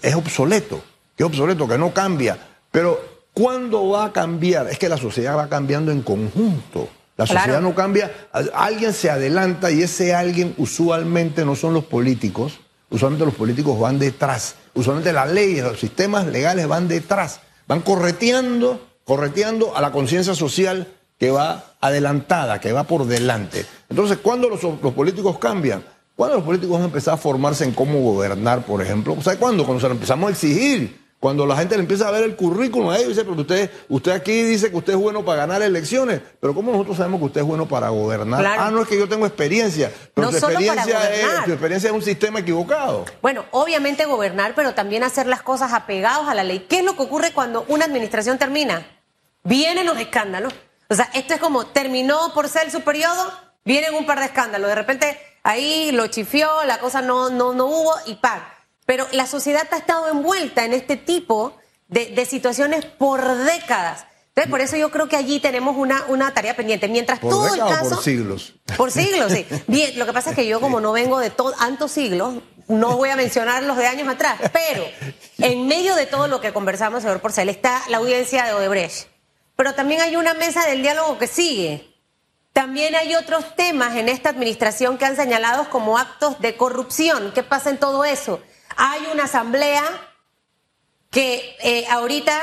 es 0.00 0.14
obsoleto, 0.14 0.80
que 1.16 1.24
es 1.24 1.26
obsoleto, 1.26 1.66
que 1.66 1.76
no 1.76 1.92
cambia. 1.92 2.38
Pero 2.70 3.00
¿cuándo 3.34 3.88
va 3.88 4.04
a 4.04 4.12
cambiar? 4.12 4.68
Es 4.68 4.78
que 4.78 4.88
la 4.88 4.98
sociedad 4.98 5.36
va 5.36 5.48
cambiando 5.48 5.90
en 5.90 6.02
conjunto. 6.02 6.88
La 7.16 7.26
sociedad 7.26 7.60
no 7.60 7.74
cambia, 7.74 8.28
alguien 8.54 8.92
se 8.92 9.10
adelanta 9.10 9.72
y 9.72 9.82
ese 9.82 10.14
alguien 10.14 10.54
usualmente 10.58 11.44
no 11.44 11.56
son 11.56 11.74
los 11.74 11.84
políticos, 11.84 12.60
usualmente 12.92 13.24
los 13.24 13.34
políticos 13.34 13.78
van 13.80 13.98
detrás, 13.98 14.54
usualmente 14.74 15.12
las 15.12 15.30
leyes, 15.30 15.64
los 15.64 15.80
sistemas 15.80 16.26
legales 16.26 16.68
van 16.68 16.86
detrás, 16.86 17.40
van 17.66 17.80
correteando, 17.80 18.80
correteando 19.04 19.76
a 19.76 19.80
la 19.80 19.90
conciencia 19.90 20.34
social 20.34 20.86
que 21.18 21.30
va 21.30 21.74
adelantada, 21.80 22.60
que 22.60 22.72
va 22.72 22.84
por 22.84 23.06
delante. 23.06 23.66
Entonces, 23.88 24.18
¿cuándo 24.18 24.48
los, 24.48 24.62
los 24.62 24.92
políticos 24.92 25.38
cambian? 25.38 25.82
¿Cuándo 26.14 26.36
los 26.36 26.44
políticos 26.44 26.74
van 26.74 26.82
a 26.82 26.86
empezar 26.86 27.14
a 27.14 27.16
formarse 27.16 27.64
en 27.64 27.72
cómo 27.72 28.00
gobernar, 28.00 28.64
por 28.64 28.82
ejemplo? 28.82 29.16
¿Sabe 29.22 29.38
cuándo? 29.38 29.64
Cuando 29.64 29.80
se 29.80 29.92
empezamos 29.92 30.28
a 30.28 30.30
exigir 30.32 31.01
cuando 31.22 31.46
la 31.46 31.56
gente 31.56 31.76
le 31.76 31.82
empieza 31.82 32.08
a 32.08 32.10
ver 32.10 32.24
el 32.24 32.34
currículum 32.34 32.90
a 32.90 32.96
ellos, 32.96 33.10
dice, 33.10 33.22
pero 33.22 33.40
usted, 33.40 33.70
usted 33.88 34.10
aquí 34.10 34.42
dice 34.42 34.72
que 34.72 34.76
usted 34.76 34.94
es 34.94 34.98
bueno 34.98 35.24
para 35.24 35.46
ganar 35.46 35.62
elecciones, 35.62 36.20
pero 36.40 36.52
¿cómo 36.52 36.72
nosotros 36.72 36.96
sabemos 36.96 37.20
que 37.20 37.26
usted 37.26 37.40
es 37.42 37.46
bueno 37.46 37.68
para 37.68 37.90
gobernar? 37.90 38.44
Ah, 38.44 38.72
no 38.72 38.82
es 38.82 38.88
que 38.88 38.98
yo 38.98 39.08
tengo 39.08 39.24
experiencia, 39.24 39.92
pero 40.14 40.32
no 40.32 40.36
experiencia, 40.36 41.14
es, 41.14 41.44
tu 41.44 41.52
experiencia 41.52 41.90
es 41.90 41.94
un 41.94 42.02
sistema 42.02 42.40
equivocado. 42.40 43.04
Bueno, 43.22 43.44
obviamente 43.52 44.04
gobernar, 44.04 44.54
pero 44.56 44.74
también 44.74 45.04
hacer 45.04 45.28
las 45.28 45.42
cosas 45.42 45.72
apegados 45.72 46.26
a 46.26 46.34
la 46.34 46.42
ley. 46.42 46.66
¿Qué 46.68 46.80
es 46.80 46.84
lo 46.84 46.96
que 46.96 47.04
ocurre 47.04 47.32
cuando 47.32 47.66
una 47.68 47.84
administración 47.84 48.36
termina? 48.36 48.84
Vienen 49.44 49.86
los 49.86 50.00
escándalos. 50.00 50.52
O 50.88 50.94
sea, 50.96 51.08
esto 51.14 51.34
es 51.34 51.40
como, 51.40 51.66
terminó 51.66 52.34
por 52.34 52.48
ser 52.48 52.68
su 52.72 52.80
periodo, 52.80 53.32
vienen 53.64 53.94
un 53.94 54.06
par 54.06 54.18
de 54.18 54.24
escándalos. 54.24 54.70
De 54.70 54.74
repente 54.74 55.16
ahí 55.44 55.92
lo 55.92 56.08
chifió, 56.08 56.64
la 56.64 56.80
cosa 56.80 57.00
no, 57.00 57.30
no, 57.30 57.54
no 57.54 57.66
hubo 57.66 57.94
y 58.06 58.16
¡pam! 58.16 58.40
Pero 58.86 59.06
la 59.12 59.26
sociedad 59.26 59.66
ha 59.70 59.76
estado 59.76 60.08
envuelta 60.08 60.64
en 60.64 60.72
este 60.72 60.96
tipo 60.96 61.56
de, 61.88 62.26
situaciones 62.26 62.84
por 62.84 63.22
décadas. 63.44 64.06
Entonces, 64.28 64.50
por 64.50 64.60
eso 64.62 64.76
yo 64.76 64.90
creo 64.90 65.08
que 65.08 65.16
allí 65.16 65.40
tenemos 65.40 65.76
una, 65.76 66.04
una 66.08 66.32
tarea 66.32 66.56
pendiente. 66.56 66.88
Mientras 66.88 67.20
todo 67.20 67.52
el 67.52 67.60
caso. 67.60 67.96
por 67.96 68.04
siglos. 68.04 68.54
Por 68.76 68.90
siglos, 68.90 69.32
sí. 69.32 69.46
Bien, 69.66 69.98
lo 69.98 70.06
que 70.06 70.12
pasa 70.12 70.30
es 70.30 70.36
que 70.36 70.46
yo, 70.46 70.60
como 70.60 70.80
no 70.80 70.92
vengo 70.92 71.18
de 71.18 71.30
tantos 71.30 71.92
siglos, 71.92 72.36
no 72.68 72.96
voy 72.96 73.10
a 73.10 73.16
mencionar 73.16 73.62
los 73.62 73.76
de 73.76 73.86
años 73.86 74.08
atrás, 74.08 74.38
pero 74.52 74.84
en 75.38 75.66
medio 75.66 75.94
de 75.94 76.06
todo 76.06 76.28
lo 76.28 76.40
que 76.40 76.52
conversamos, 76.52 77.02
señor 77.02 77.20
Porcel, 77.20 77.48
está 77.48 77.82
la 77.88 77.98
audiencia 77.98 78.44
de 78.44 78.54
Odebrecht. 78.54 79.08
Pero 79.56 79.74
también 79.74 80.00
hay 80.00 80.16
una 80.16 80.34
mesa 80.34 80.66
del 80.66 80.82
diálogo 80.82 81.18
que 81.18 81.26
sigue. 81.26 81.92
También 82.52 82.94
hay 82.94 83.14
otros 83.14 83.54
temas 83.56 83.96
en 83.96 84.08
esta 84.08 84.30
administración 84.30 84.98
que 84.98 85.04
han 85.04 85.16
señalado 85.16 85.70
como 85.70 85.98
actos 85.98 86.40
de 86.40 86.56
corrupción. 86.56 87.32
¿Qué 87.34 87.42
pasa 87.42 87.70
en 87.70 87.78
todo 87.78 88.04
eso? 88.04 88.40
Hay 88.76 89.06
una 89.12 89.24
asamblea 89.24 89.82
que 91.10 91.56
eh, 91.60 91.86
ahorita 91.90 92.40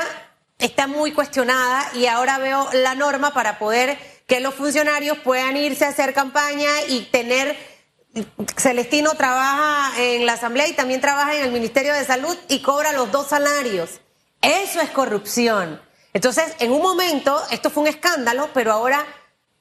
está 0.58 0.86
muy 0.86 1.12
cuestionada 1.12 1.90
y 1.94 2.06
ahora 2.06 2.38
veo 2.38 2.68
la 2.72 2.94
norma 2.94 3.32
para 3.32 3.58
poder 3.58 3.98
que 4.26 4.40
los 4.40 4.54
funcionarios 4.54 5.18
puedan 5.18 5.56
irse 5.56 5.84
a 5.84 5.88
hacer 5.88 6.14
campaña 6.14 6.70
y 6.88 7.02
tener... 7.10 7.70
Celestino 8.56 9.14
trabaja 9.14 9.92
en 10.02 10.26
la 10.26 10.32
asamblea 10.32 10.66
y 10.66 10.72
también 10.72 11.00
trabaja 11.00 11.36
en 11.36 11.44
el 11.44 11.52
Ministerio 11.52 11.94
de 11.94 12.04
Salud 12.04 12.36
y 12.48 12.60
cobra 12.60 12.92
los 12.92 13.12
dos 13.12 13.28
salarios. 13.28 14.00
Eso 14.42 14.80
es 14.80 14.90
corrupción. 14.90 15.80
Entonces, 16.12 16.54
en 16.58 16.72
un 16.72 16.82
momento, 16.82 17.40
esto 17.52 17.70
fue 17.70 17.84
un 17.84 17.88
escándalo, 17.88 18.50
pero 18.52 18.72
ahora 18.72 19.06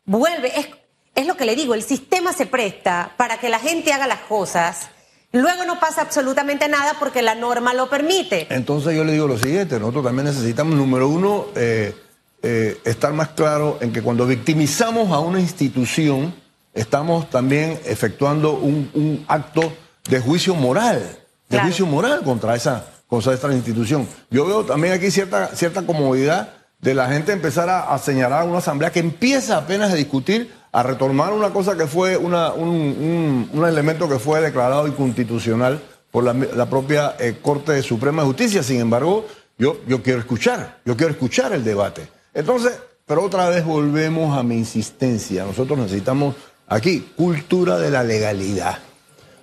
vuelve. 0.06 0.60
Es, 0.60 0.68
es 1.14 1.28
lo 1.28 1.38
que 1.38 1.46
le 1.46 1.56
digo, 1.56 1.76
el 1.76 1.84
sistema 1.84 2.34
se 2.34 2.48
presta 2.48 3.14
para 3.18 3.40
que 3.40 3.50
la 3.50 3.60
gente 3.60 3.94
haga 3.94 4.08
las 4.08 4.22
cosas 4.22 4.90
Luego 5.32 5.64
no 5.66 5.80
pasa 5.80 6.02
absolutamente 6.02 6.68
nada 6.68 6.96
porque 7.00 7.22
la 7.22 7.36
norma 7.36 7.74
lo 7.74 7.90
permite. 7.90 8.48
Entonces 8.50 8.96
yo 8.96 9.04
le 9.04 9.14
digo 9.14 9.28
lo 9.28 9.38
siguiente, 9.38 9.80
nosotros 9.80 10.06
también 10.06 10.26
necesitamos, 10.26 10.76
número 10.76 11.08
uno, 11.08 11.46
eh, 11.56 11.96
eh, 12.42 12.80
estar 12.84 13.14
más 13.14 13.30
claro 13.30 13.78
en 13.82 13.94
que 13.94 14.02
cuando 14.02 14.26
victimizamos 14.26 15.12
a 15.12 15.20
una 15.20 15.40
institución, 15.40 16.34
estamos 16.74 17.30
también 17.30 17.80
efectuando 17.86 18.54
un, 18.54 19.24
acto 19.28 19.72
de 20.10 20.20
juicio 20.20 20.56
moral, 20.56 21.20
de 21.48 21.60
juicio 21.60 21.86
moral 21.86 22.22
contra 22.24 22.56
esa, 22.56 22.86
contra 23.08 23.34
esta 23.34 23.54
institución. 23.54 24.08
Yo 24.32 24.46
veo 24.46 24.64
también 24.64 24.94
aquí 24.94 25.12
cierta, 25.12 25.56
cierta 25.56 25.84
comodidad 25.84 26.54
de 26.80 26.94
la 26.94 27.10
gente 27.10 27.34
empezar 27.34 27.70
a, 27.70 27.98
señalar 27.98 28.42
a 28.42 28.46
una 28.46 28.60
asamblea 28.60 28.92
que 28.92 29.00
empieza 29.00 29.58
apenas 29.58 29.92
a 29.92 29.96
discutir 29.96 30.52
a 30.72 30.84
retomar 30.84 31.34
una 31.34 31.52
cosa 31.52 31.76
que 31.76 31.88
fue 31.88 32.18
una, 32.18 32.54
un, 32.54 33.50
un, 33.52 33.66
elemento 33.66 34.08
que 34.08 34.20
fue 34.20 34.42
declarado 34.42 34.88
inconstitucional 34.88 35.82
por 36.12 36.24
la, 36.24 36.70
propia 36.70 37.16
eh, 37.20 37.38
Corte 37.42 37.82
Suprema 37.82 38.22
de 38.22 38.28
Justicia. 38.28 38.64
Sin 38.64 38.80
embargo, 38.80 39.26
yo, 39.58 39.78
yo 39.88 40.04
quiero 40.04 40.20
escuchar, 40.20 40.80
yo 40.86 40.96
quiero 40.96 41.12
escuchar 41.12 41.54
el 41.54 41.64
debate. 41.64 42.08
Entonces, 42.34 42.80
pero 43.06 43.24
otra 43.24 43.50
vez 43.50 43.66
volvemos 43.66 44.38
a 44.38 44.44
mi 44.44 44.58
insistencia. 44.58 45.44
Nosotros 45.44 45.80
necesitamos 45.80 46.36
aquí 46.68 47.12
cultura 47.16 47.78
de 47.80 47.90
la 47.90 48.04
legalidad. 48.04 48.78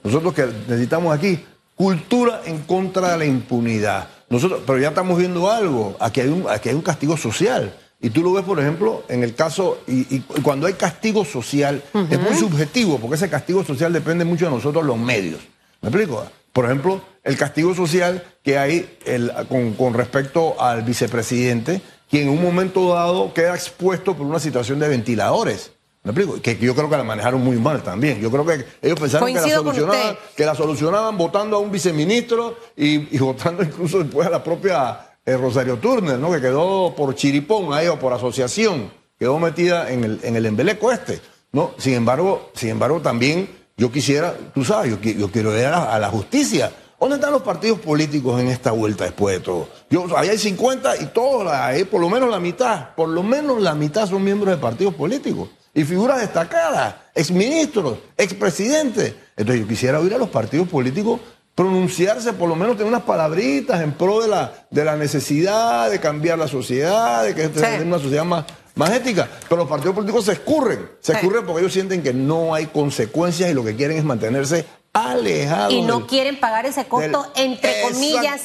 Nosotros 0.04 0.34
que 0.34 0.46
necesitamos 0.68 1.12
aquí 1.12 1.44
cultura 1.74 2.42
en 2.44 2.62
contra 2.62 3.12
de 3.12 3.18
la 3.18 3.24
impunidad. 3.24 4.08
Nosotros, 4.28 4.60
pero 4.66 4.78
ya 4.78 4.88
estamos 4.88 5.18
viendo 5.18 5.50
algo. 5.50 5.96
Aquí 5.98 6.20
hay 6.20 6.28
un, 6.28 6.46
aquí 6.48 6.68
hay 6.68 6.74
un 6.74 6.82
castigo 6.82 7.16
social. 7.16 7.74
Y 8.00 8.10
tú 8.10 8.22
lo 8.22 8.32
ves, 8.32 8.44
por 8.44 8.60
ejemplo, 8.60 9.04
en 9.08 9.22
el 9.24 9.34
caso, 9.34 9.78
y, 9.86 10.16
y 10.16 10.20
cuando 10.42 10.66
hay 10.66 10.74
castigo 10.74 11.24
social, 11.24 11.82
es 12.10 12.20
muy 12.20 12.36
subjetivo, 12.36 12.98
porque 12.98 13.16
ese 13.16 13.30
castigo 13.30 13.64
social 13.64 13.92
depende 13.92 14.24
mucho 14.24 14.44
de 14.44 14.50
nosotros 14.50 14.84
los 14.84 14.98
medios. 14.98 15.40
¿Me 15.80 15.88
explico? 15.88 16.26
Por 16.52 16.66
ejemplo, 16.66 17.00
el 17.24 17.36
castigo 17.36 17.74
social 17.74 18.22
que 18.42 18.58
hay 18.58 18.98
el- 19.06 19.32
con, 19.48 19.72
con 19.74 19.94
respecto 19.94 20.60
al 20.60 20.82
vicepresidente, 20.82 21.80
quien 22.10 22.24
en 22.24 22.28
un 22.30 22.42
momento 22.42 22.92
dado 22.94 23.32
queda 23.34 23.54
expuesto 23.54 24.14
por 24.14 24.26
una 24.26 24.38
situación 24.40 24.78
de 24.78 24.88
ventiladores. 24.88 25.72
¿Me 26.04 26.12
explico? 26.12 26.40
Que 26.40 26.56
yo 26.58 26.74
creo 26.74 26.88
que 26.88 26.96
la 26.96 27.02
manejaron 27.02 27.42
muy 27.42 27.56
mal 27.56 27.82
también. 27.82 28.20
Yo 28.20 28.30
creo 28.30 28.46
que 28.46 28.64
ellos 28.80 29.00
pensaron 29.00 29.26
que 29.26 29.40
la, 29.40 29.40
solucionaban, 29.72 30.16
que 30.36 30.44
la 30.46 30.54
solucionaban 30.54 31.18
votando 31.18 31.56
a 31.56 31.58
un 31.58 31.72
viceministro 31.72 32.56
y, 32.76 33.14
y 33.14 33.18
votando 33.18 33.62
incluso 33.64 33.98
después 33.98 34.26
a 34.26 34.30
la 34.30 34.44
propia 34.44 35.00
eh, 35.26 35.36
Rosario 35.36 35.76
Turner, 35.78 36.18
¿no? 36.18 36.32
Que 36.32 36.40
quedó 36.40 36.94
por 36.96 37.14
chiripón 37.14 37.72
ahí 37.74 37.88
o 37.88 37.98
por 37.98 38.12
asociación, 38.12 38.90
quedó 39.18 39.38
metida 39.38 39.90
en 39.90 40.04
el, 40.04 40.20
en 40.22 40.36
el 40.36 40.46
embeleco 40.46 40.90
este, 40.92 41.20
¿no? 41.52 41.72
Sin 41.78 41.94
embargo, 41.94 42.50
sin 42.54 42.70
embargo, 42.70 43.00
también 43.00 43.48
yo 43.76 43.92
quisiera, 43.92 44.34
tú 44.54 44.64
sabes, 44.64 44.90
yo, 44.90 45.00
qui- 45.00 45.16
yo 45.18 45.30
quiero 45.30 45.50
ver 45.50 45.66
a 45.66 45.98
la, 45.98 46.08
justicia. 46.08 46.72
¿Dónde 46.98 47.16
están 47.16 47.30
los 47.32 47.42
partidos 47.42 47.78
políticos 47.80 48.40
en 48.40 48.48
esta 48.48 48.70
vuelta 48.72 49.04
después 49.04 49.36
de 49.36 49.40
todo? 49.44 49.68
Yo, 49.90 50.06
ahí 50.16 50.30
hay 50.30 50.38
50 50.38 50.96
y 51.02 51.06
todos, 51.06 51.46
ahí 51.52 51.84
por 51.84 52.00
lo 52.00 52.08
menos 52.08 52.30
la 52.30 52.40
mitad, 52.40 52.94
por 52.94 53.10
lo 53.10 53.22
menos 53.22 53.60
la 53.60 53.74
mitad 53.74 54.08
son 54.08 54.24
miembros 54.24 54.54
de 54.54 54.56
partidos 54.62 54.94
políticos 54.94 55.50
y 55.74 55.84
figuras 55.84 56.20
destacadas, 56.22 56.94
exministros, 57.14 57.98
expresidentes. 58.16 59.14
Entonces 59.36 59.60
yo 59.62 59.68
quisiera 59.68 60.00
oír 60.00 60.14
a 60.14 60.18
los 60.18 60.30
partidos 60.30 60.68
políticos 60.68 61.20
pronunciarse, 61.56 62.34
por 62.34 62.48
lo 62.48 62.54
menos 62.54 62.76
tener 62.76 62.92
unas 62.92 63.02
palabritas 63.02 63.80
en 63.80 63.92
pro 63.92 64.20
de 64.20 64.28
la, 64.28 64.52
de 64.70 64.84
la 64.84 64.94
necesidad 64.96 65.90
de 65.90 65.98
cambiar 65.98 66.38
la 66.38 66.46
sociedad, 66.46 67.24
de 67.24 67.34
que 67.34 67.48
tener 67.48 67.82
una 67.82 67.98
sociedad 67.98 68.24
más, 68.24 68.44
más 68.74 68.90
ética. 68.92 69.26
Pero 69.48 69.62
los 69.62 69.68
partidos 69.68 69.94
políticos 69.94 70.26
se 70.26 70.32
escurren, 70.32 70.88
se 71.00 71.12
Sí. 71.14 71.18
escurren 71.18 71.46
porque 71.46 71.60
ellos 71.62 71.72
sienten 71.72 72.02
que 72.02 72.12
no 72.12 72.54
hay 72.54 72.66
consecuencias 72.66 73.50
y 73.50 73.54
lo 73.54 73.64
que 73.64 73.74
quieren 73.74 73.96
es 73.96 74.04
mantenerse 74.04 74.66
alejados. 74.92 75.72
y 75.72 75.80
no 75.82 75.98
del- 76.00 76.06
quieren 76.06 76.38
pagar 76.40 76.66
ese 76.66 76.84
costo, 76.86 77.22
del- 77.34 77.44
entre 77.46 77.82
comillas, 77.82 78.42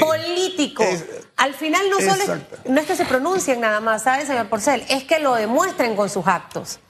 político. 0.00 0.82
Es- 0.82 1.04
Al 1.36 1.54
final 1.54 1.82
no 1.88 1.98
solo 2.00 2.22
es, 2.34 2.68
no 2.68 2.80
es 2.80 2.86
que 2.86 2.96
se 2.96 3.04
pronuncien 3.06 3.60
nada 3.60 3.80
más, 3.80 4.02
¿sabes, 4.02 4.26
señor 4.26 4.48
Porcel? 4.48 4.84
Es 4.90 5.04
que 5.04 5.20
lo 5.20 5.34
demuestren 5.36 5.96
con 5.96 6.10
sus 6.10 6.26
actos. 6.26 6.80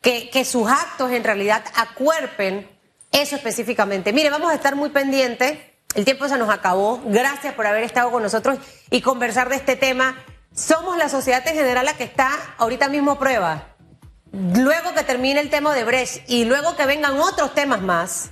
Que, 0.00 0.30
que 0.30 0.44
sus 0.44 0.68
actos 0.70 1.10
en 1.10 1.24
realidad 1.24 1.64
acuerpen 1.74 2.68
eso 3.22 3.36
específicamente. 3.36 4.12
Mire, 4.12 4.30
vamos 4.30 4.50
a 4.50 4.54
estar 4.54 4.76
muy 4.76 4.90
pendientes. 4.90 5.58
El 5.94 6.04
tiempo 6.04 6.28
se 6.28 6.36
nos 6.38 6.50
acabó. 6.50 7.00
Gracias 7.06 7.54
por 7.54 7.66
haber 7.66 7.82
estado 7.84 8.10
con 8.10 8.22
nosotros 8.22 8.58
y 8.90 9.00
conversar 9.00 9.48
de 9.48 9.56
este 9.56 9.76
tema. 9.76 10.16
Somos 10.54 10.96
la 10.98 11.08
sociedad 11.08 11.46
en 11.46 11.54
general 11.54 11.84
la 11.86 11.94
que 11.96 12.04
está 12.04 12.30
ahorita 12.58 12.88
mismo 12.88 13.12
a 13.12 13.18
prueba. 13.18 13.68
Luego 14.32 14.92
que 14.94 15.02
termine 15.04 15.40
el 15.40 15.48
tema 15.50 15.74
de 15.74 15.84
Brecht 15.84 16.28
y 16.28 16.44
luego 16.44 16.76
que 16.76 16.84
vengan 16.86 17.18
otros 17.18 17.54
temas 17.54 17.80
más, 17.80 18.30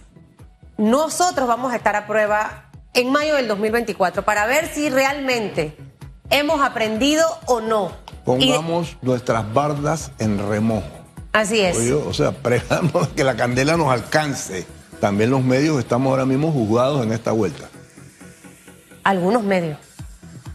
nosotros 0.76 1.46
vamos 1.48 1.72
a 1.72 1.76
estar 1.76 1.96
a 1.96 2.06
prueba 2.06 2.70
en 2.94 3.10
mayo 3.10 3.34
del 3.36 3.48
2024 3.48 4.24
para 4.24 4.46
ver 4.46 4.68
si 4.72 4.90
realmente 4.90 5.76
hemos 6.30 6.60
aprendido 6.60 7.26
o 7.46 7.60
no. 7.60 7.92
Y- 8.12 8.24
Pongamos 8.24 8.96
nuestras 9.02 9.52
bardas 9.52 10.10
en 10.18 10.46
remojo. 10.48 10.86
así 11.32 11.60
es. 11.60 11.76
Oye, 11.76 11.92
o 11.92 12.12
sea, 12.14 12.32
pregamos 12.42 13.08
que 13.08 13.22
la 13.24 13.36
candela 13.36 13.76
nos 13.76 13.90
alcance. 13.92 14.66
También 15.04 15.28
los 15.28 15.44
medios 15.44 15.78
estamos 15.78 16.10
ahora 16.10 16.24
mismo 16.24 16.50
juzgados 16.50 17.04
en 17.04 17.12
esta 17.12 17.30
vuelta. 17.30 17.68
Algunos 19.02 19.42
medios. 19.42 19.76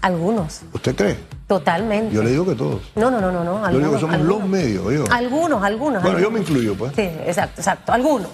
Algunos. 0.02 0.62
¿Usted 0.74 0.96
cree? 0.96 1.18
Totalmente. 1.46 2.16
Yo 2.16 2.24
le 2.24 2.32
digo 2.32 2.48
que 2.48 2.56
todos. 2.56 2.82
No, 2.96 3.12
no, 3.12 3.22
no, 3.22 3.32
no, 3.32 3.44
no. 3.44 3.72
Yo 3.72 3.78
digo 3.78 3.92
que 3.92 3.98
algunos, 3.98 4.02
somos 4.02 4.16
algunos. 4.16 4.40
los 4.40 4.50
medios, 4.50 4.86
oye. 4.88 5.04
Algunos, 5.12 5.62
algunos. 5.64 6.02
Bueno, 6.02 6.18
yo 6.18 6.32
me 6.32 6.40
algunos. 6.40 6.50
incluyo, 6.50 6.76
pues. 6.76 6.94
Sí, 6.96 7.04
exacto, 7.28 7.62
exacto. 7.62 7.94
Algunos. 7.94 8.30